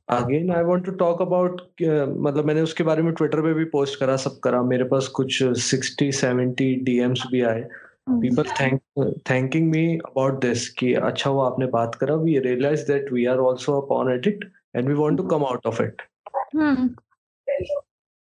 [0.08, 3.98] again I want to talk about मतलब मैंने उसके बारे में ट्विटर पे भी पोस्ट
[4.00, 7.62] करा सब करा। मेरे पास कुछ 60 70 डीएम्स भी आए।
[8.10, 8.80] People thank
[9.30, 13.38] thanking me about this कि अच्छा वो आपने बात करा। We realise that we are
[13.48, 14.44] also a porn addict
[14.76, 16.02] and we want to come out of it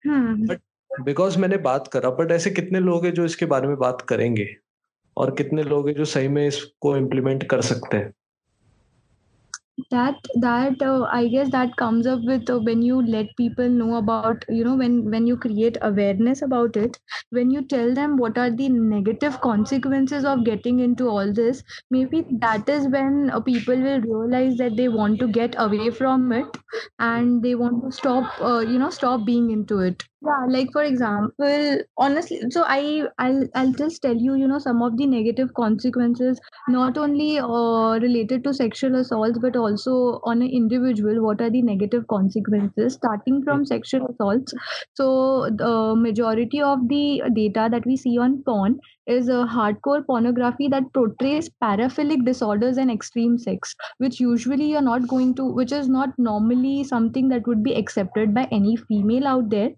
[0.06, 0.60] but
[1.00, 4.56] because मैंने बात करा बट ऐसे कितने लोग हैं जो इसके बारे में बात करेंगे?
[5.16, 8.12] और कितने लोग हैं जो सही में इसको इम्प्लीमेंट कर सकते हैं?
[9.90, 13.96] That that uh, i guess that comes up with uh, when you let people know
[13.96, 16.98] about you know when when you create awareness about it
[17.30, 22.24] when you tell them what are the negative consequences of getting into all this maybe
[22.46, 26.58] that is when uh, people will realize that they want to get away from it
[26.98, 30.82] and they want to stop uh, you know stop being into it yeah like for
[30.84, 35.52] example honestly so i i'll, I'll just tell you you know some of the negative
[35.54, 41.50] consequences not only uh, related to sexual assaults but also on an individual what are
[41.50, 44.54] the negative consequences starting from sexual assaults.
[44.94, 50.68] So the majority of the data that we see on porn is a hardcore pornography
[50.68, 55.88] that portrays paraphilic disorders and extreme sex which usually you're not going to which is
[55.88, 59.70] not normally something that would be accepted by any female out there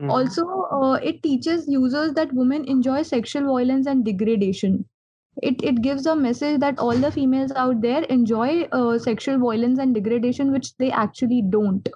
[0.00, 0.10] Mm-hmm.
[0.10, 4.84] Also, uh, it teaches users that women enjoy sexual violence and degradation.
[5.42, 9.78] It, it gives a message that all the females out there enjoy uh, sexual violence
[9.78, 11.88] and degradation, which they actually don't.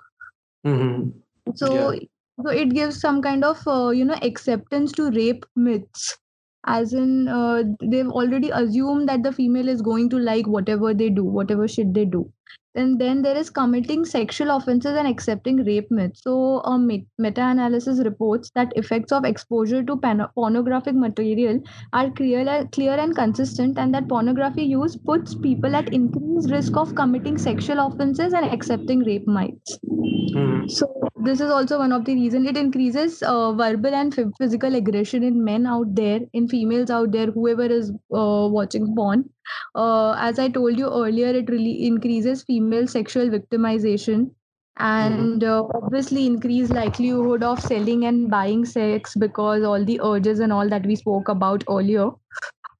[0.66, 1.10] Mm-hmm.
[1.54, 2.00] So, yeah.
[2.44, 6.18] so it gives some kind of uh, you know acceptance to rape myths
[6.66, 11.08] as in uh, they've already assumed that the female is going to like whatever they
[11.08, 12.30] do whatever shit they do
[12.74, 16.22] and then there is committing sexual offenses and accepting rape myths.
[16.22, 21.60] So, a meta-analysis reports that effects of exposure to pan- pornographic material
[21.92, 26.94] are clear, clear and consistent, and that pornography use puts people at increased risk of
[26.94, 29.78] committing sexual offenses and accepting rape myths.
[29.82, 30.68] Mm-hmm.
[30.68, 35.22] So, this is also one of the reasons it increases uh, verbal and physical aggression
[35.22, 39.28] in men out there, in females out there, whoever is uh, watching porn.
[39.74, 44.30] Uh, as I told you earlier, it really increases female sexual victimization
[44.78, 50.52] and uh, obviously increase likelihood of selling and buying sex because all the urges and
[50.52, 52.10] all that we spoke about earlier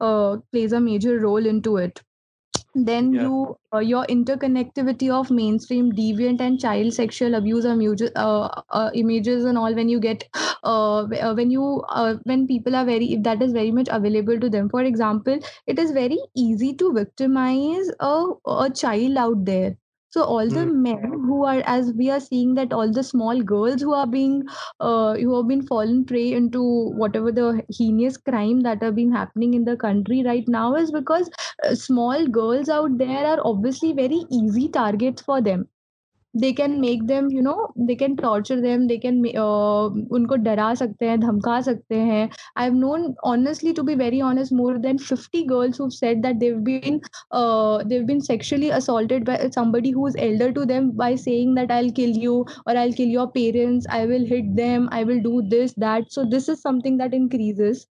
[0.01, 2.01] uh, plays a major role into it
[2.75, 3.23] then yeah.
[3.23, 9.45] you uh, your interconnectivity of mainstream deviant and child sexual abuse images, uh, uh, images
[9.45, 10.25] and all when you get
[10.65, 14.39] uh, uh, when you uh, when people are very if that is very much available
[14.39, 19.77] to them for example it is very easy to victimize a, a child out there
[20.11, 20.75] so all the mm.
[20.75, 24.43] men who are as we are seeing that all the small girls who are being
[24.81, 26.63] uh, who have been fallen prey into
[27.03, 31.31] whatever the heinous crime that have been happening in the country right now is because
[31.65, 35.69] uh, small girls out there are obviously very easy targets for them
[36.38, 40.74] they can make them you know they can torture them they can uh, उनको डरा
[40.76, 42.30] सकते हैं धमका सकते हैं
[42.64, 46.64] I've known honestly to be very honest more than 50 girls who've said that they've
[46.64, 47.00] been
[47.32, 51.92] uh, they've been sexually assaulted by somebody who's elder to them by saying that I'll
[51.92, 55.74] kill you or I'll kill your parents I will hit them I will do this
[55.86, 57.88] that so this is something that increases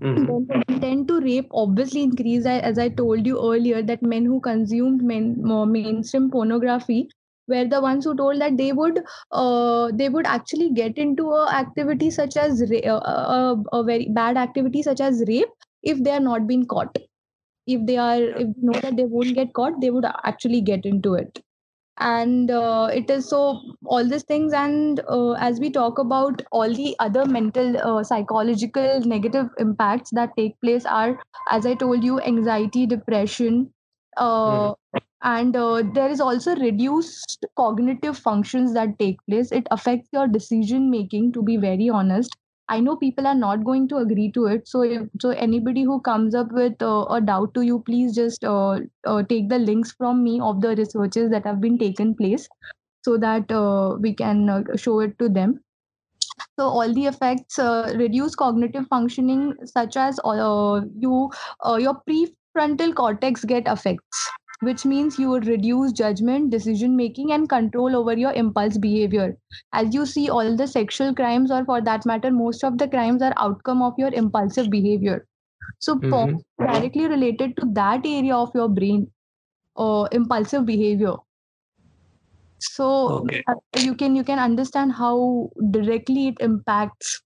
[0.00, 0.26] Mm-hmm.
[0.26, 4.40] Then the intent to rape obviously increased as I told you earlier that men who
[4.40, 5.34] consumed men,
[5.72, 7.08] mainstream pornography
[7.47, 8.99] were the ones who told that they would
[9.31, 14.07] uh, they would actually get into a activity such as ra- uh, a, a, very
[14.09, 15.49] bad activity such as rape
[15.83, 16.97] if they are not being caught.
[17.67, 20.85] If they are if they know that they won't get caught they would actually get
[20.85, 21.39] into it.
[21.99, 26.73] And uh, it is so all these things and uh, as we talk about all
[26.73, 31.19] the other mental uh, psychological negative impacts that take place are
[31.51, 33.71] as i told you anxiety depression
[34.19, 34.75] mm
[35.23, 39.51] and uh, there is also reduced cognitive functions that take place.
[39.51, 42.35] It affects your decision making to be very honest.
[42.69, 44.67] I know people are not going to agree to it.
[44.67, 48.79] So so anybody who comes up with uh, a doubt to you please just uh,
[49.05, 52.47] uh take the links from me of the researches that have been taken place
[53.03, 55.59] so that uh, we can uh, show it to them.
[56.59, 57.59] So all the effects
[57.95, 61.29] reduce cognitive functioning such as you
[61.79, 64.29] your prefrontal cortex get affects
[64.63, 69.37] which means you would reduce judgment, decision making, and control over your impulse behavior.
[69.73, 73.21] As you see, all the sexual crimes, or for that matter, most of the crimes
[73.21, 75.27] are outcome of your impulsive behavior.
[75.79, 76.65] So, mm-hmm.
[76.65, 79.11] directly related to that area of your brain,
[79.77, 81.15] uh, impulsive behavior.
[82.63, 82.85] So
[83.23, 83.43] okay.
[83.47, 87.21] uh, you can you can understand how directly it impacts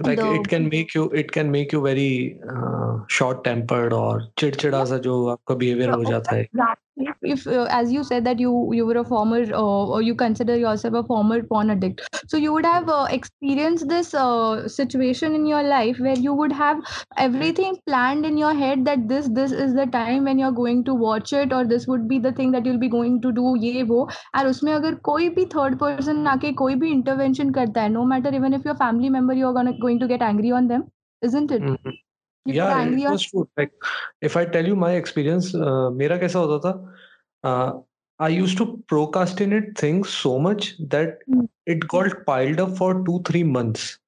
[0.00, 4.20] like the, it can make you it can make you very uh, short tempered or
[4.38, 6.46] चिड़चिड़ा सा जो आपका behaviour हो जाता है
[6.96, 10.14] if, if uh, as you said that you you were a former uh, or you
[10.14, 12.02] consider yourself a former porn addict.
[12.28, 16.52] So you would have uh, experienced this uh, situation in your life where you would
[16.52, 16.82] have
[17.16, 20.94] everything planned in your head that this this is the time when you're going to
[20.94, 23.82] watch it or this would be the thing that you'll be going to do ye
[23.82, 24.08] wo.
[24.34, 28.34] And usme agar koi bhi third person aake koi bhi intervention karta hai no matter
[28.34, 30.90] even if your family member you're gonna, going to get angry on them
[31.22, 31.62] isn't it?
[31.62, 31.90] Mm-hmm.
[35.90, 37.86] मेरा कैसा होता था?
[38.20, 38.64] I use to
[39.40, 41.18] procrastinate so much that
[41.68, 42.76] it got piled up
[43.06, 44.00] to three months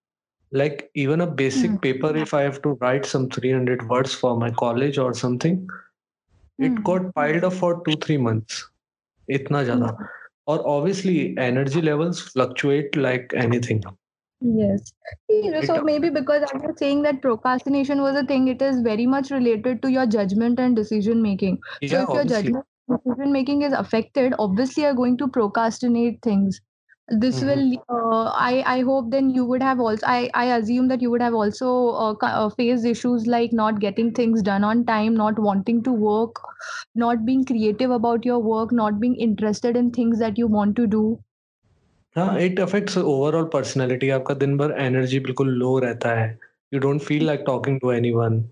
[0.55, 5.15] like even a basic paper if I have three hundred words for my college और
[5.15, 5.69] something
[6.61, 8.71] it got piled up to three months
[9.31, 10.09] इतना ज़्यादा।
[10.47, 13.83] और obviously energy levels fluctuate like anything
[14.45, 14.93] Yes.
[15.31, 18.81] See, It, So maybe because I was saying that procrastination was a thing, it is
[18.81, 21.59] very much related to your judgment and decision making.
[21.87, 22.53] So yeah, if your obviously.
[22.53, 26.61] judgment and decision making is affected, obviously you're going to procrastinate things.
[27.09, 27.47] This Mhm.
[27.49, 31.11] will, uh, I, I hope then you would have also, I, I assume that you
[31.11, 31.71] would have also
[32.05, 36.37] uh, uh, faced issues like not getting things done on time, not wanting to work,
[36.95, 40.87] not being creative about your work, not being interested in things that you want to
[40.87, 41.19] do.
[42.17, 46.39] हाँ it affects overall personality आपका दिन भर energy बिल्कुल low रहता है
[46.75, 48.45] you don't feel like talking to anyone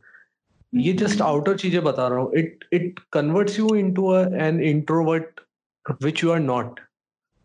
[0.74, 1.26] ये just Mhm.
[1.26, 4.14] Outer चीज़ें बता रहा हूँ it it converts you into
[4.46, 5.40] an introvert
[6.02, 6.80] which you are not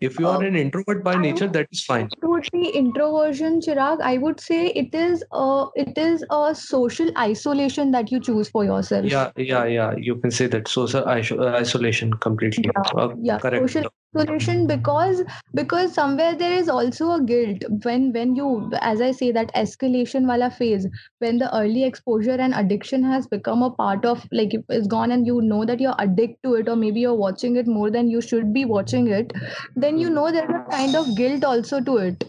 [0.01, 1.33] if you are Uh, an introvert by I
[1.71, 5.47] is fine it would be introversion chirag i would say it is a
[5.83, 10.35] it is a social isolation that you choose for yourself yeah yeah yeah you can
[10.39, 15.21] say that social iso- isolation completely yeah uh, yeah correct social isolation because
[15.53, 18.47] because somewhere there is also a guilt when when you
[18.81, 20.87] as i say that escalation wala phase
[21.25, 25.11] when the early exposure and addiction has become a part of like it is gone
[25.17, 28.09] and you know that you're addicted to it or maybe you're watching it more than
[28.09, 29.31] you should be watching it
[29.75, 32.23] then you know there's a kind of guilt also to it.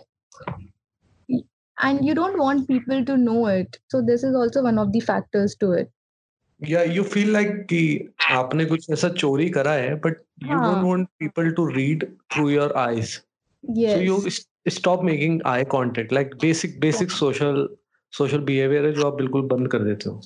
[1.80, 3.78] And you don't want people to know it.
[3.88, 5.90] So this is also one of the factors to it
[6.68, 11.08] या यू फील लाइक कि आपने कुछ ऐसा चोरी करा है but you don't want
[11.18, 13.04] people to read through your eyes
[13.64, 14.20] so you
[14.68, 17.68] stop making eye contact like basic basic social
[18.12, 20.20] social behaviour है जो आप बिल्कुल बंद कर देते हो।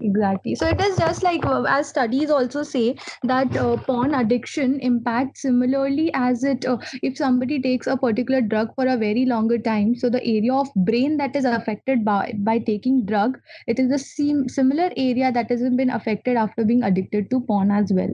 [0.00, 4.78] exactly so it is just like uh, as studies also say that uh, porn addiction
[4.80, 9.58] impacts similarly as it uh, if somebody takes a particular drug for a very longer
[9.58, 13.88] time so the area of brain that is affected by by taking drug it is
[13.88, 18.10] the same similar area that has been affected after being addicted to porn as well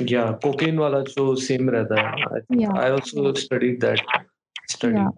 [0.00, 2.00] yeah cocaine wala so same rehta
[2.50, 2.72] yeah.
[2.72, 4.00] i also studied that
[4.68, 5.10] study yeah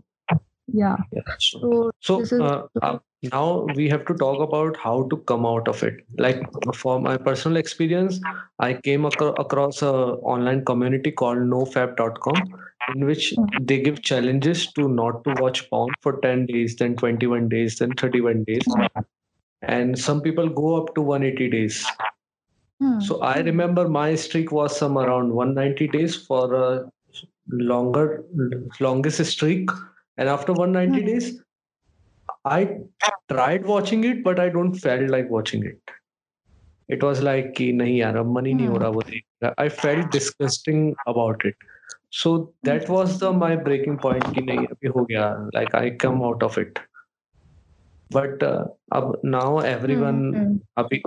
[0.68, 0.96] yeah.
[1.12, 1.22] Yeah.
[1.38, 5.68] So so is uh, uh, now we have to talk about how to come out
[5.68, 6.04] of it.
[6.18, 6.42] Like
[6.74, 8.20] for my personal experience
[8.58, 9.92] I came acro- across a
[10.34, 12.36] online community called nofap.com
[12.94, 17.48] in which they give challenges to not to watch porn for 10 days then 21
[17.48, 18.64] days then 31 days.
[19.62, 21.86] And some people go up to 180 days.
[22.78, 23.00] Hmm.
[23.00, 26.90] so i remember my streak was some around 190 days for a
[27.48, 28.22] longer
[28.80, 29.70] longest streak
[30.17, 31.07] and after 190 Hmm.
[31.07, 31.29] days
[32.45, 32.59] i
[33.33, 35.93] tried watching it but i don't felt like watching it
[36.89, 38.81] it was like कि नहीं यार अब मन ही नहीं हो Hmm.
[38.83, 41.55] रहा वो देखने का I felt disgusting about it
[42.21, 42.31] so
[42.69, 46.43] that was the my breaking point कि नहीं अभी हो गया like I come out
[46.49, 46.81] of it
[48.15, 50.57] but uh, अब now everyone Hmm, hmm.
[50.83, 51.01] अभी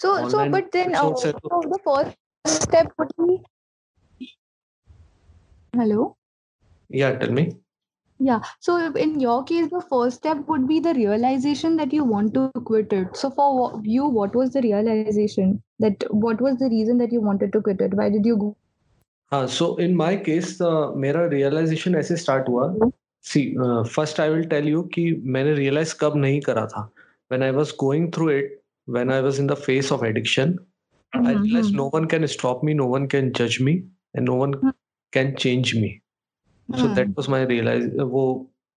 [0.00, 3.38] So, so, online but then, uh, resource है तो so the first step would be
[5.72, 6.16] hello.
[7.00, 7.46] yeah tell me
[8.22, 8.40] Yeah.
[8.60, 12.50] So, in your case, the first step would be the realization that you want to
[12.64, 13.16] quit it.
[13.16, 17.20] So, for wha- you, what was the realization that what was the reason that you
[17.20, 17.94] wanted to quit it?
[17.94, 18.56] Why did you go?
[19.32, 22.68] हाँ so in my case uh, मेरा realization ऐसे start हुआ
[23.30, 25.04] see uh, first I will tell you कि
[25.36, 26.88] मैंने realize कब नहीं करा था
[27.32, 28.52] when I was going through it
[28.96, 30.56] when I was in the face of addiction
[31.14, 31.76] I Mhm, realized mhm.
[31.82, 33.74] no one can stop me, no one can judge me,
[34.14, 34.70] and no one Hmm.
[35.12, 35.90] can change me.
[36.69, 38.23] So that was my realise वो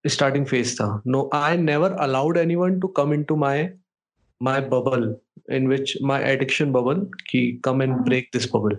[0.05, 3.71] starting phase था। No I never allowed anyone to come into my
[4.41, 5.15] my bubble
[5.57, 8.79] in which my addiction bubble कि come and break this bubble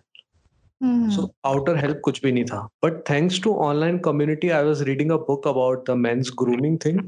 [1.15, 5.11] so outer help कुछ भी नहीं था। But thanks to online community I was reading
[5.11, 6.99] a book about the men's grooming thing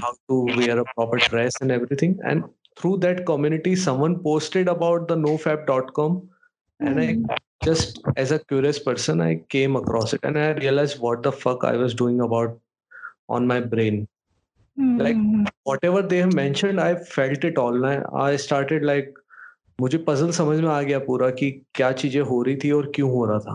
[0.00, 2.42] how to wear a proper dress and everything and
[2.80, 6.18] through that community someone posted about the nofap.com
[6.80, 7.02] and mm.
[7.02, 7.38] i hmm.
[7.66, 11.64] Just as a curious person i came across it and i realized what the fuck
[11.64, 12.58] i was doing about
[13.28, 14.06] on my brain
[14.78, 15.44] Hmm, like hmm, hmm.
[15.70, 17.92] whatever they have mentioned i felt it all i
[18.22, 19.12] I started like
[19.78, 23.10] मुझे puzzle समझ में आ गया पूरा कि क्या चीज़ें हो रही थी और क्यों
[23.10, 23.54] हो रहा था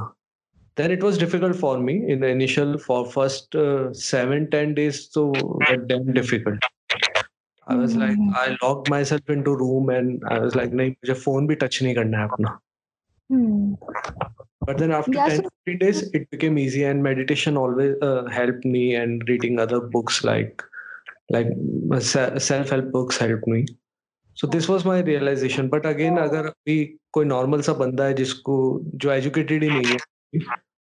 [0.78, 5.02] then it was difficult for me in the initial for first uh, seven ten days
[5.18, 5.26] so
[5.66, 6.68] were damn difficult
[7.68, 8.32] i was like Hmm.
[8.44, 11.96] i locked myself into room and i was like नहीं मुझे phone भी touch नहीं
[11.96, 12.58] करना है अपना
[13.30, 13.74] Hmm.
[14.62, 18.26] But then after yeah, 10 so- 15 days, it became easy, and meditation always uh,
[18.30, 20.64] helped me, and reading other books like
[21.30, 21.48] like
[21.92, 23.66] uh, self help books helped me.
[24.38, 28.56] So this was my realisation but again अगर अभी कोई normal सा बंदा है जिसको
[28.96, 29.98] जो educated ही नहीं है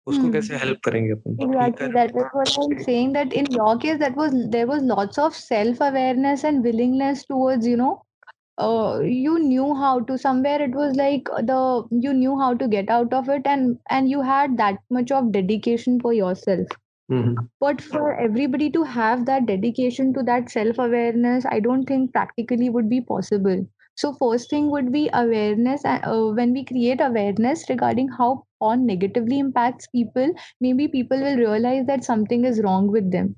[0.07, 1.37] उसको कैसे हेल्प करेंगे अपन?
[1.43, 4.83] Exactly that is what I am saying that in your case that was there was
[4.87, 7.91] lots of self awareness and willingness towards you know
[8.57, 12.89] Uh, you knew how to somewhere it was like the you knew how to get
[12.89, 16.67] out of it and and you had that much of dedication for yourself.
[17.11, 17.47] Mhm.
[17.59, 22.69] but for everybody to have that dedication to that self awareness i don't think practically
[22.69, 23.65] would be possible.
[23.95, 28.85] So first thing would be awareness and uh, when we create awareness regarding how porn
[28.85, 30.31] negatively impacts people
[30.61, 33.35] maybe people will realize that something is wrong with them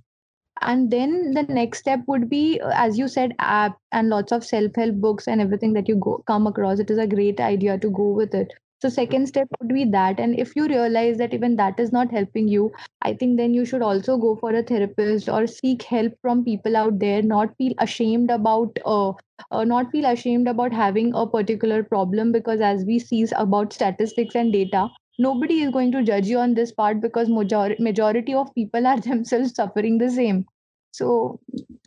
[0.61, 4.71] and then the next step would be as you said app and lots of self
[4.75, 6.79] help books and everything that you go come across.
[6.79, 8.51] It is a great idea to go with it.
[8.81, 10.19] So second step would be that.
[10.19, 13.65] And if you realize that even that is not helping you i think then you
[13.65, 17.21] should also go for a therapist or seek help from people out there.
[17.21, 19.13] Not feel ashamed about uh,
[19.51, 24.35] uh, not feel ashamed about having a particular problem because as we see about statistics
[24.35, 24.87] and data
[25.17, 28.99] nobody is going to judge you on this part because major- majority of people are
[29.09, 30.45] themselves suffering the same.
[30.91, 31.39] So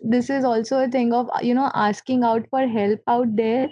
[0.02, 3.68] this is also a thing of you know asking out for help out there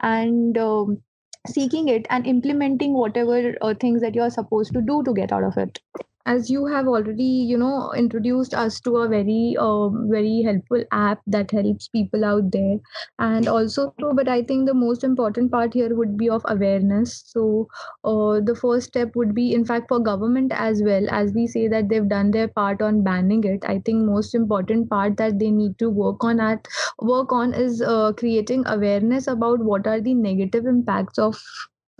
[0.00, 1.02] and um,
[1.46, 5.44] seeking it and implementing whatever uh, things that you're supposed to do to get out
[5.44, 5.78] of it
[6.26, 11.20] as you have already you know introduced us to a very uh, very helpful app
[11.26, 12.78] that helps people out there.
[13.18, 17.22] And also so but i think the most important part here would be of awareness.
[17.26, 17.68] So
[18.04, 21.68] uh, the first step would be in fact for government as well as we say
[21.68, 25.50] that they've done their part on banning it i think most important part that they
[25.50, 26.66] need to work on at
[27.00, 31.40] work on is uh, creating awareness about what are the negative impacts of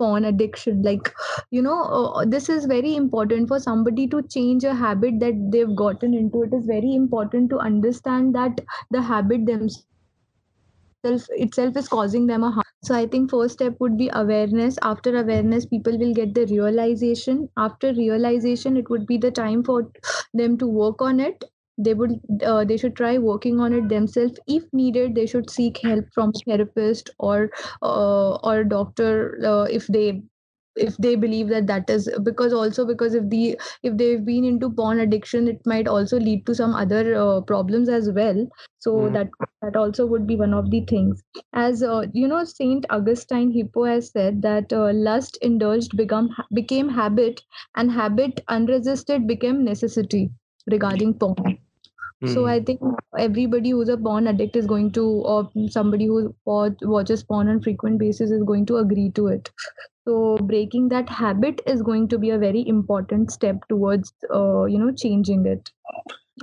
[0.03, 0.81] porn addiction.
[0.83, 1.13] Like
[1.51, 5.75] you know uh, this is very important for somebody to change a habit that they've
[5.85, 6.43] gotten into.
[6.43, 9.85] It is very important to understand that the habit themselves
[11.03, 12.63] itself is causing them a harm.
[12.83, 14.77] So i think first step would be awareness.
[14.81, 17.49] After awareness people will get the realization.
[17.57, 19.91] After realization it would be the time for
[20.33, 21.43] them to work on it
[21.77, 24.39] they would uh, they should try working on it themselves.
[24.47, 27.49] If needed they should seek help from a therapist or
[27.81, 30.21] uh, or a doctor uh, if they
[30.75, 34.71] if they believe that that is because also because if the if they've been into
[34.71, 38.47] porn addiction it might also lead to some other uh, problems as well.
[38.79, 39.13] So Mhm.
[39.13, 39.29] that
[39.61, 41.21] that also would be one of the things.
[41.53, 46.89] As uh, you know saint augustine hippo has said that uh, lust indulged become became
[46.89, 47.41] habit
[47.75, 50.29] and habit unresisted became necessity
[50.67, 51.57] regarding porn
[52.25, 52.47] so Mhm.
[52.47, 52.81] I think
[53.17, 57.61] everybody who's a porn addict is going to, or somebody who wa- watches porn on
[57.61, 59.51] frequent basis is going to agree to it.
[60.07, 64.79] So breaking that habit is going to be a very important step towards, uh, you
[64.79, 65.71] know, changing it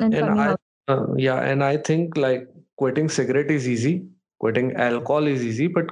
[0.00, 0.54] and and i
[0.88, 3.94] uh, yeah and i think like quitting cigarette is easy
[4.38, 5.90] quitting alcohol is easy but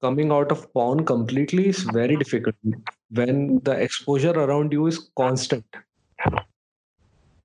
[0.00, 2.56] coming out of porn completely is very difficult
[3.20, 5.64] when the exposure around you is constant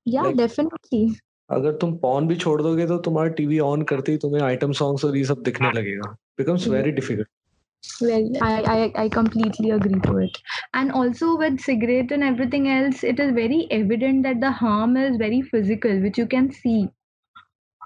[0.05, 1.19] Yeah, like definitely.
[1.56, 5.04] अगर तुम pawn भी छोड़ दोगे तो तुम्हारा TV on करते ही तुम्हें item songs
[5.04, 6.74] और ये सब दिखने लगेगा becomes Yeah.
[6.74, 7.28] very difficult
[8.06, 10.36] Well, I, I I completely agree to it.
[10.80, 15.16] And also with cigarette and everything else, it is very evident that the harm is
[15.24, 16.76] very physical, which you can see.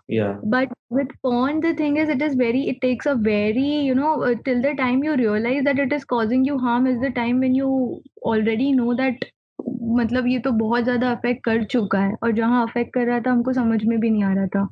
[0.08, 3.94] yeah but with porn the thing is it is very it takes a very you
[3.94, 7.10] know uh, till the time you realize that it is causing you harm is the
[7.10, 9.14] time when you already know that
[9.95, 13.31] मतलब ये तो बहुत ज़्यादा affect कर चुका है और जहाँ अफेक्ट कर रहा था,
[13.31, 14.67] हमको समझ में भी नहीं आ रहा था।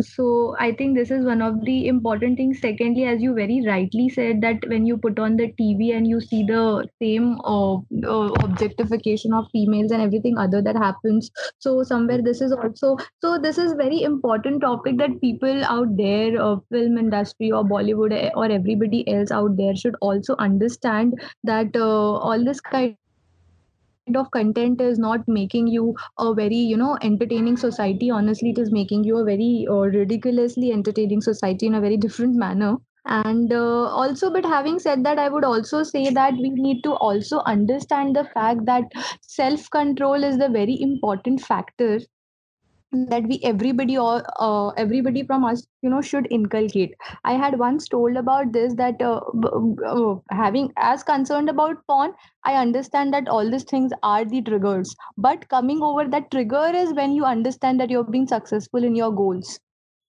[0.00, 2.60] So i think this is one of the important things.
[2.60, 6.20] Secondly as you very rightly said that when you put on the tv and you
[6.20, 12.20] see the same uh, uh, objectification of females and everything other that happens so somewhere
[12.22, 16.98] this is also so this is very important topic that people out there uh, film
[16.98, 21.14] industry or bollywood eh, or everybody else out there should also understand
[21.44, 22.96] that uh, all this kind
[24.16, 28.10] of content is not making you a very you know entertaining society.
[28.10, 32.34] Honestly it is making you a very uh, ridiculously entertaining society in a very different
[32.36, 32.76] manner.
[33.06, 36.92] And uh, also but having said that i would also say that we need to
[36.92, 38.82] also understand the fact that
[39.22, 42.00] self control is the very important factor
[42.92, 46.94] that we everybody or uh, everybody from us you know should inculcate.
[47.24, 49.20] I had once told about this that uh,
[49.86, 52.12] uh, having as concerned about porn
[52.44, 54.94] i understand that all these things are the triggers.
[55.18, 59.12] But coming over that trigger is when you understand that you're being successful in your
[59.14, 59.58] goals.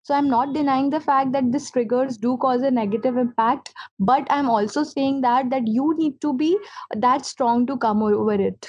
[0.03, 4.27] So i'm not denying the fact that these triggers do cause a negative impact but
[4.29, 6.57] i'm also saying that that you need to be
[7.07, 8.67] that strong to come over it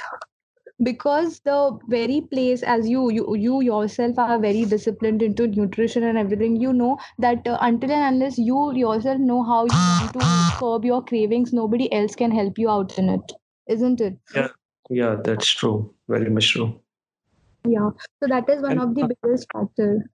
[0.83, 6.19] because the very place as you you, you yourself are very disciplined into nutrition and
[6.19, 10.59] everything you know that uh, until and unless you yourself know how you want to
[10.59, 13.33] curb your cravings nobody else can help you out in it
[13.69, 14.19] isn't it?
[14.35, 14.49] Yeah
[14.89, 15.95] yeah that's true.
[16.09, 16.81] Very much true.
[17.67, 17.91] Yeah
[18.23, 20.11] so that is one and, of the biggest factor.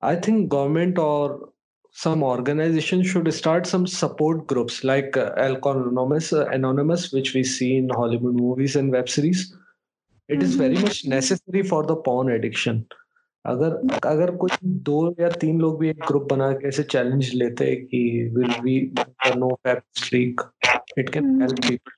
[0.00, 1.50] I think government or
[1.90, 7.76] some organization should start some support groups like uh, Alcohol-Anonymous, uh, Anonymous, which we see
[7.76, 9.54] in Hollywood movies and web series
[10.30, 12.84] it is very much necessary for the porn addiction
[13.46, 17.70] अगर अगर कुछ दो या तीन लोग भी एक group बना के ऐसे चैलेंज लेते
[17.70, 18.80] हैं कि will we
[19.36, 20.40] no fap streak
[20.98, 21.92] it can help people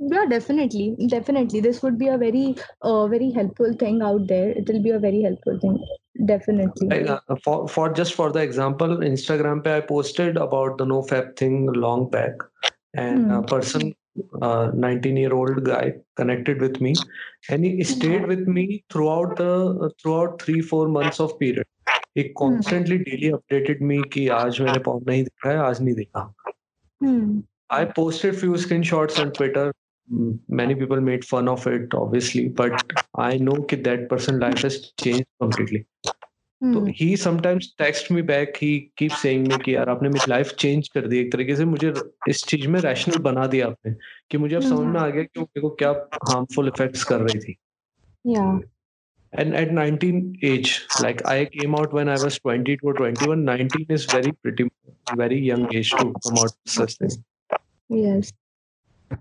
[0.00, 4.68] yeah definitely definitely this would be a very uh, very helpful thing out there it
[4.68, 5.78] will be a very helpful thing
[6.24, 10.86] definitely like, uh, for for just for the example instagram pe i posted about the
[10.92, 12.46] no fap thing long back
[12.94, 13.38] and mm.
[13.38, 13.92] a person
[14.41, 16.93] uh, 19 year old guy connected with me
[17.49, 21.65] and he stayed with me throughout the throughout three four months of period
[22.15, 26.31] he constantly daily updated me कि आज मैंने pop नहीं देखा है आज नहीं देखा
[27.69, 29.71] I posted few screenshots on Twitter
[30.59, 34.77] many people made fun of it obviously but I know that that person life has
[35.03, 35.85] changed completely
[36.62, 40.48] तो he sometimes text me back he keep saying me कि यार आपने मेरी life
[40.58, 41.92] change कर दी एक तरीके से मुझे
[42.28, 43.94] इस चीज़ में रैशनल बना दिया आपने
[44.30, 45.90] कि मुझे अब समझ में हम्म। आ गया कि वो मेरे क्या
[46.30, 47.56] हार्मफुल इफेक्ट्स कर रही थी।
[48.24, 48.44] या
[49.32, 53.90] and at 19 age like I came out when I was 20 to 21 19
[53.90, 54.64] is very pretty
[55.18, 57.18] very young age to come out such
[57.90, 58.32] yes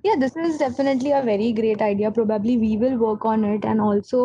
[0.05, 2.09] Yeah, this is definitely a very great idea.
[2.11, 4.19] Probably we will work on it and also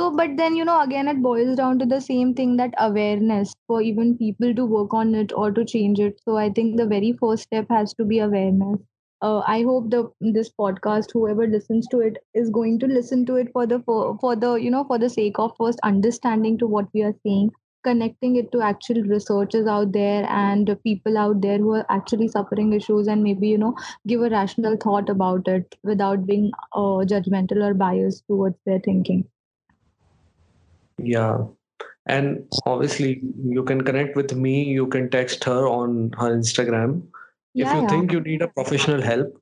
[0.00, 3.54] so but then you know again it boils down to the same thing that awareness
[3.66, 6.18] for even people to work on it or to change it.
[6.24, 8.78] So i think the very first step has to be awareness.
[9.20, 13.36] Uh, i hope the this podcast whoever listens to it is going to listen to
[13.36, 16.66] it for the for, for the you know for the sake of first understanding to
[16.66, 17.50] what we are saying
[17.84, 22.72] connecting it to actual researchers out there and people out there who are actually suffering
[22.72, 23.74] issues and maybe you know
[24.06, 29.24] give a rational thought about it without being uh, judgmental or biased towards their thinking
[31.04, 31.44] yeah.
[32.06, 34.64] And obviously, you can connect with me.
[34.64, 37.02] You can text her on her Instagram.
[37.54, 37.88] If you yeah.
[37.88, 39.36] think you need a professional help,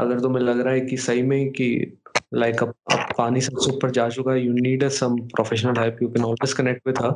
[0.00, 1.98] अगर तुम्हें लग रहा है कि सही में कि
[2.34, 6.08] like अब अब पानी सबसे ऊपर जा चुका है you need some professional help you
[6.08, 7.14] can always connect with her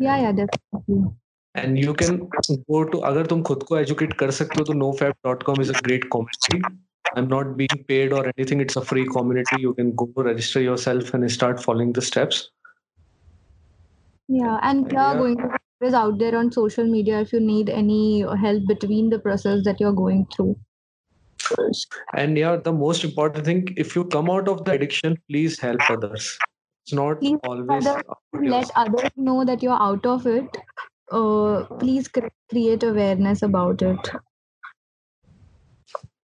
[0.00, 1.02] yeah yeah definitely
[1.54, 2.16] and you can
[2.50, 6.04] go to अगर तुम खुद को एजुकेट कर सकते हो तो nofap.com is a great
[6.12, 6.62] community
[7.14, 8.60] I'm not being paid or anything.
[8.60, 9.60] It's a free community.
[9.60, 12.50] You can go register yourself and start following the steps.
[14.28, 15.18] Yeah, and we are yeah.
[15.18, 19.18] going to is out there on social media if you need any help between the
[19.18, 20.56] process that you're going through.
[22.14, 25.90] And yeah, the most important thing, if you come out of the addiction, please help
[25.90, 26.38] others.
[26.84, 28.02] It's not please always others,
[28.32, 30.56] let others know that you're out of it.
[31.12, 34.10] Uh, please create awareness about it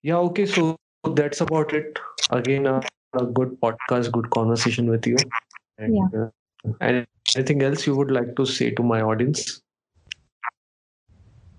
[0.08, 0.76] yeah okay so
[1.16, 1.99] that's about it.
[2.32, 2.82] Again uh,
[3.14, 5.18] a good podcast good conversation with you.
[5.78, 6.22] And, yeah.
[6.22, 9.62] Uh, and anything else you would like to say to my audience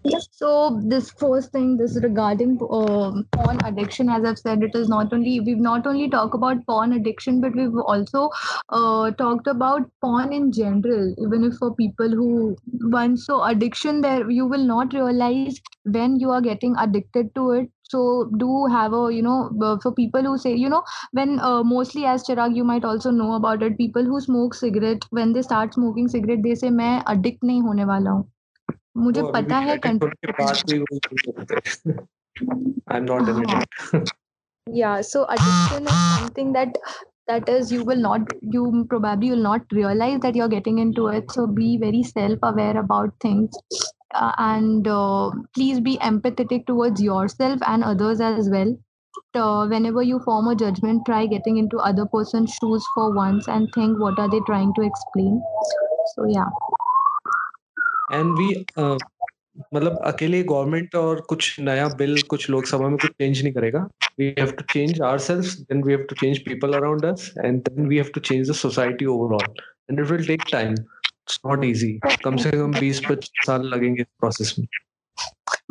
[0.04, 0.18] yeah.
[0.30, 5.12] So this first thing, this regarding uh, porn addiction, as I've said, it is not
[5.12, 8.30] only we've not only talked about porn addiction, but we've also
[8.70, 11.14] uh, talked about porn in general.
[11.18, 12.56] Even if for people who
[12.96, 17.70] once so addiction, there you will not realize when you are getting addicted to it
[17.82, 19.50] so do have a you know
[19.82, 20.82] for people who say you know
[21.12, 25.06] when uh, mostly as chirag you might also know about it people who smoke cigarette
[25.10, 28.26] when they start smoking cigarette they say "I addict nahi hone wala hu
[28.97, 29.79] मुझे पता है
[32.87, 34.13] I'm not an addict
[34.67, 36.77] yeah so addiction is something that
[37.27, 41.29] that is you will not you probably will not realize that you're getting into it
[41.31, 43.51] so be very self aware about things
[44.15, 48.75] uh, and uh, please be empathetic towards yourself and others as well
[49.35, 53.69] uh, whenever you form a judgment try getting into other person's shoes for once and
[53.73, 55.41] think what are they trying to explain
[56.15, 56.45] so yeah
[58.10, 58.98] And we uh,
[59.74, 63.78] मतलब अकेले government और कुछ नया bill कुछ लोकसभा में कुछ change नहीं करेगा।
[64.20, 67.86] We have to change ourselves then we have to change people around us and then
[67.88, 69.54] we have to change the society overall
[69.90, 71.92] and it will take time it's not easy
[72.24, 74.66] कम से कम 20 25 साल लगेंगे इस process में।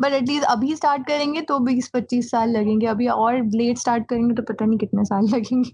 [0.00, 4.34] But at least अभी start करेंगे तो 20 25 साल लगेंगे। अभी और लेट स्टार्ट करेंगे
[4.34, 5.70] तो पता नहीं कितने साल लगेंगे।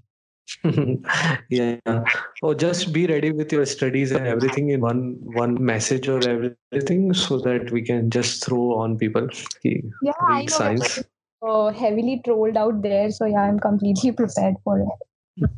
[1.50, 2.04] yeah
[2.42, 7.14] or just be ready with your studies and everything in one one message or everything
[7.14, 9.28] so that we can just throw on people.
[9.62, 11.02] Yeah i know science.
[11.42, 13.10] uh, heavily trolled out there.
[13.10, 15.48] So yeah i'm completely prepared for it.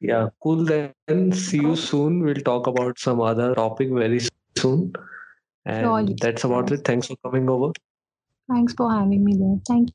[0.00, 1.32] Yeah cool then.
[1.32, 2.22] See you soon.
[2.22, 4.20] We'll talk about some other topic very
[4.56, 4.92] soon.
[5.66, 6.84] And that's about it.
[6.84, 7.72] Thanks for coming over.
[8.48, 9.60] Thanks for having me there.
[9.66, 9.94] Thank you